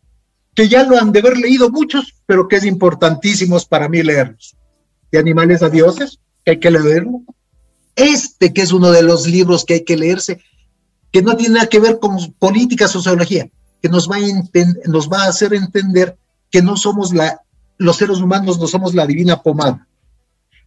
[0.58, 4.56] que ya lo han de haber leído muchos, pero que es importantísimos para mí leerlos.
[5.12, 7.22] De Animales a Dioses, que hay que leerlo.
[7.98, 10.40] Este, que es uno de los libros que hay que leerse,
[11.10, 13.50] que no tiene nada que ver con política, sociología,
[13.82, 16.16] que nos va a, nos va a hacer entender
[16.50, 17.42] que no somos la,
[17.76, 19.86] los seres humanos no somos la divina pomada.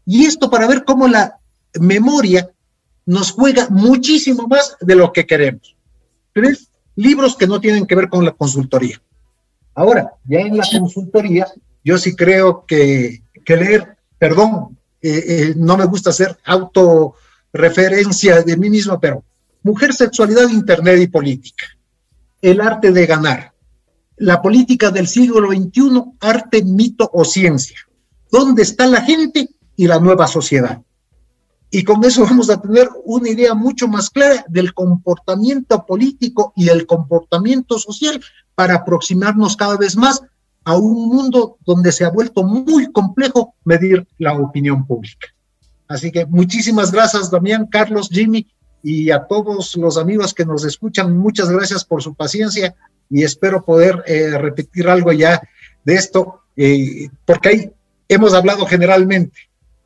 [0.05, 1.38] Y esto para ver cómo la
[1.79, 2.49] memoria
[3.05, 5.75] nos juega muchísimo más de lo que queremos.
[6.34, 9.01] Tres libros que no tienen que ver con la consultoría.
[9.73, 11.47] Ahora, ya en la consultoría,
[11.84, 16.38] yo sí creo que, leer, perdón, eh, eh, no me gusta hacer
[17.53, 19.23] autorreferencia de mí mismo, pero
[19.63, 21.65] Mujer, Sexualidad, Internet y Política.
[22.41, 23.53] El arte de ganar.
[24.17, 27.77] La política del siglo XXI, arte, mito o ciencia.
[28.31, 30.81] ¿Dónde está la gente y la nueva sociedad?
[31.69, 36.69] Y con eso vamos a tener una idea mucho más clara del comportamiento político y
[36.69, 38.21] el comportamiento social
[38.55, 40.21] para aproximarnos cada vez más
[40.63, 45.27] a un mundo donde se ha vuelto muy complejo medir la opinión pública.
[45.91, 48.47] Así que muchísimas gracias, Damián, Carlos, Jimmy
[48.81, 51.17] y a todos los amigos que nos escuchan.
[51.17, 52.73] Muchas gracias por su paciencia
[53.09, 55.41] y espero poder eh, repetir algo ya
[55.83, 57.71] de esto, eh, porque ahí
[58.07, 59.37] hemos hablado generalmente,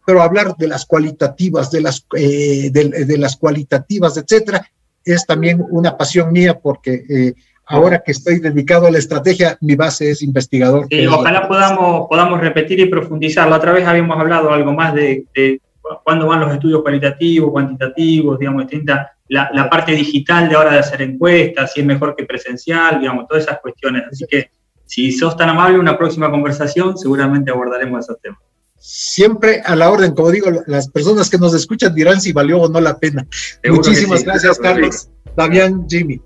[0.05, 4.69] pero hablar de las cualitativas, de las, eh, de, las cualitativas, etcétera,
[5.03, 7.33] es también una pasión mía porque
[7.65, 10.87] ahora que estoy dedicado a la estrategia, mi base es investigador.
[10.89, 13.49] Sí, ojalá podamos, podamos repetir y profundizar.
[13.49, 15.61] La otra vez habíamos hablado algo más de, de
[16.03, 20.79] cuándo van los estudios cualitativos, cuantitativos, digamos, distinta, la, la, parte digital de ahora de
[20.79, 24.03] hacer encuestas, si es mejor que presencial, digamos, todas esas cuestiones.
[24.11, 24.49] Así que
[24.85, 28.39] si sos tan amable, una próxima conversación seguramente abordaremos esos temas.
[28.77, 32.69] Siempre a la orden, como digo, las personas que nos escuchan dirán si valió o
[32.69, 33.25] no la pena.
[33.67, 36.21] Muchísimas sí, gracias, Carlos, Damián, Jimmy.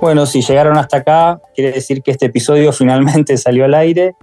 [0.00, 4.14] Bueno, si llegaron hasta acá, quiere decir que este episodio finalmente salió al aire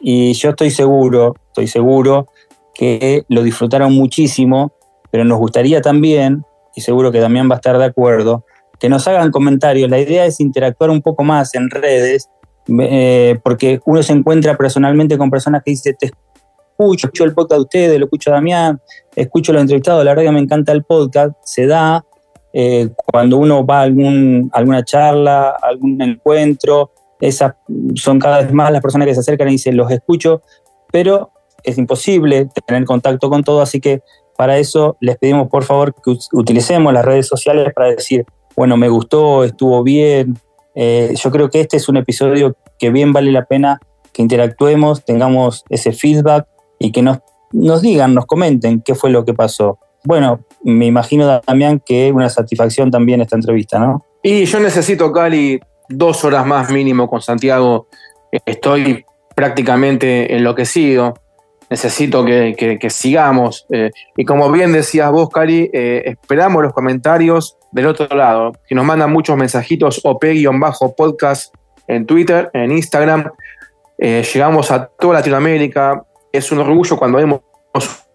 [0.00, 2.28] y yo estoy seguro, estoy seguro
[2.74, 4.72] que lo disfrutaron muchísimo,
[5.10, 8.44] pero nos gustaría también, y seguro que también va a estar de acuerdo,
[8.78, 9.88] que nos hagan comentarios.
[9.88, 12.28] La idea es interactuar un poco más en redes,
[12.80, 17.58] eh, porque uno se encuentra personalmente con personas que dicen, te escucho, escucho el podcast
[17.58, 18.80] de ustedes, lo escucho a Damián,
[19.14, 22.04] escucho los entrevistados, la verdad que me encanta el podcast, se da
[22.58, 26.90] eh, cuando uno va a alguna charla, algún encuentro,
[27.20, 27.52] esas
[27.96, 30.40] son cada vez más las personas que se acercan y dicen, los escucho,
[30.90, 31.32] pero
[31.62, 34.00] es imposible tener contacto con todo, así que
[34.38, 38.24] para eso les pedimos por favor que utilicemos las redes sociales para decir,
[38.56, 40.38] bueno, me gustó, estuvo bien.
[40.74, 43.80] Eh, yo creo que este es un episodio que bien vale la pena
[44.14, 46.46] que interactuemos, tengamos ese feedback
[46.78, 49.78] y que nos digan, nos comenten qué fue lo que pasó.
[50.04, 54.04] Bueno, me imagino, Damián, que una satisfacción también esta entrevista, ¿no?
[54.22, 57.86] Y yo necesito, Cali, dos horas más mínimo con Santiago.
[58.44, 59.04] Estoy
[59.34, 61.14] prácticamente enloquecido.
[61.70, 63.66] Necesito que, sigamos.
[63.70, 68.52] Eh, y como bien decías vos, Cali, eh, esperamos los comentarios del otro lado.
[68.68, 71.54] Que nos mandan muchos mensajitos, OP-podcast
[71.86, 73.30] en Twitter, en Instagram.
[73.98, 76.04] Eh, llegamos a toda Latinoamérica.
[76.32, 77.40] Es un orgullo cuando vemos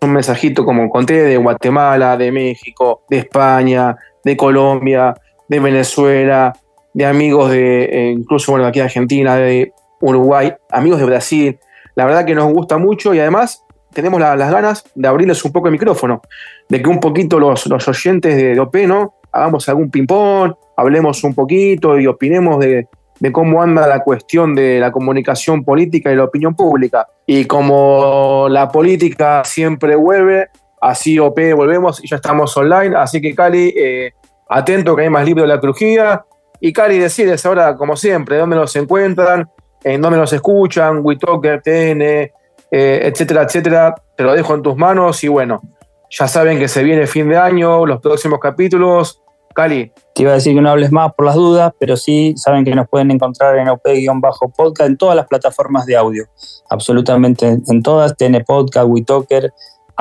[0.02, 5.14] un mensajito, como conté, de Guatemala, de México, de España, de Colombia,
[5.48, 6.54] de Venezuela,
[6.94, 9.72] de amigos de, eh, incluso, bueno, aquí de Argentina, de
[10.02, 11.60] Uruguay, amigos de Brasil.
[11.96, 15.68] La verdad que nos gusta mucho y además tenemos las ganas de abrirles un poco
[15.68, 16.22] el micrófono,
[16.68, 19.16] de que un poquito los, los oyentes de, de OP, ¿no?
[19.32, 22.88] Hagamos algún ping-pong, hablemos un poquito y opinemos de,
[23.22, 27.08] de cómo anda la cuestión de la comunicación política y la opinión pública.
[27.28, 30.50] Y como la política siempre vuelve,
[30.82, 32.96] así OP volvemos y ya estamos online.
[32.96, 34.14] Así que Cali, eh,
[34.50, 36.26] atento que hay más libros de la crujía.
[36.60, 39.48] Y Cali, decides ahora, como siempre, dónde nos encuentran,
[39.84, 42.32] en dónde nos escuchan, WeTalker, TN, eh,
[42.72, 43.94] etcétera, etcétera.
[44.18, 45.62] Te lo dejo en tus manos y bueno,
[46.10, 49.21] ya saben que se viene fin de año, los próximos capítulos.
[49.54, 49.92] Cali.
[50.14, 52.76] Te iba a decir que no hables más por las dudas, pero sí saben que
[52.76, 56.26] nos pueden encontrar en OP-podcast en todas las plataformas de audio,
[56.70, 59.52] absolutamente en todas, TN Podcast, WeTalker,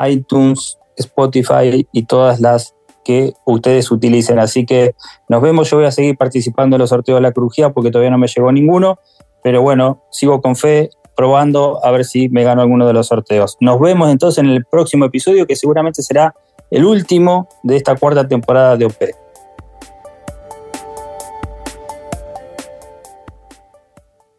[0.07, 4.39] iTunes, Spotify y todas las que ustedes utilicen.
[4.39, 4.95] Así que
[5.27, 8.11] nos vemos, yo voy a seguir participando en los sorteos de la crujía porque todavía
[8.11, 8.99] no me llegó ninguno,
[9.43, 13.57] pero bueno, sigo con fe, probando a ver si me gano alguno de los sorteos.
[13.59, 16.33] Nos vemos entonces en el próximo episodio que seguramente será
[16.69, 18.95] el último de esta cuarta temporada de OP.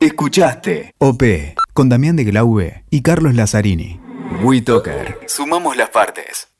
[0.03, 1.23] Escuchaste OP
[1.75, 4.01] con Damián de Glaube y Carlos Lazzarini.
[4.43, 5.21] WeToker.
[5.29, 6.52] Sumamos las partes.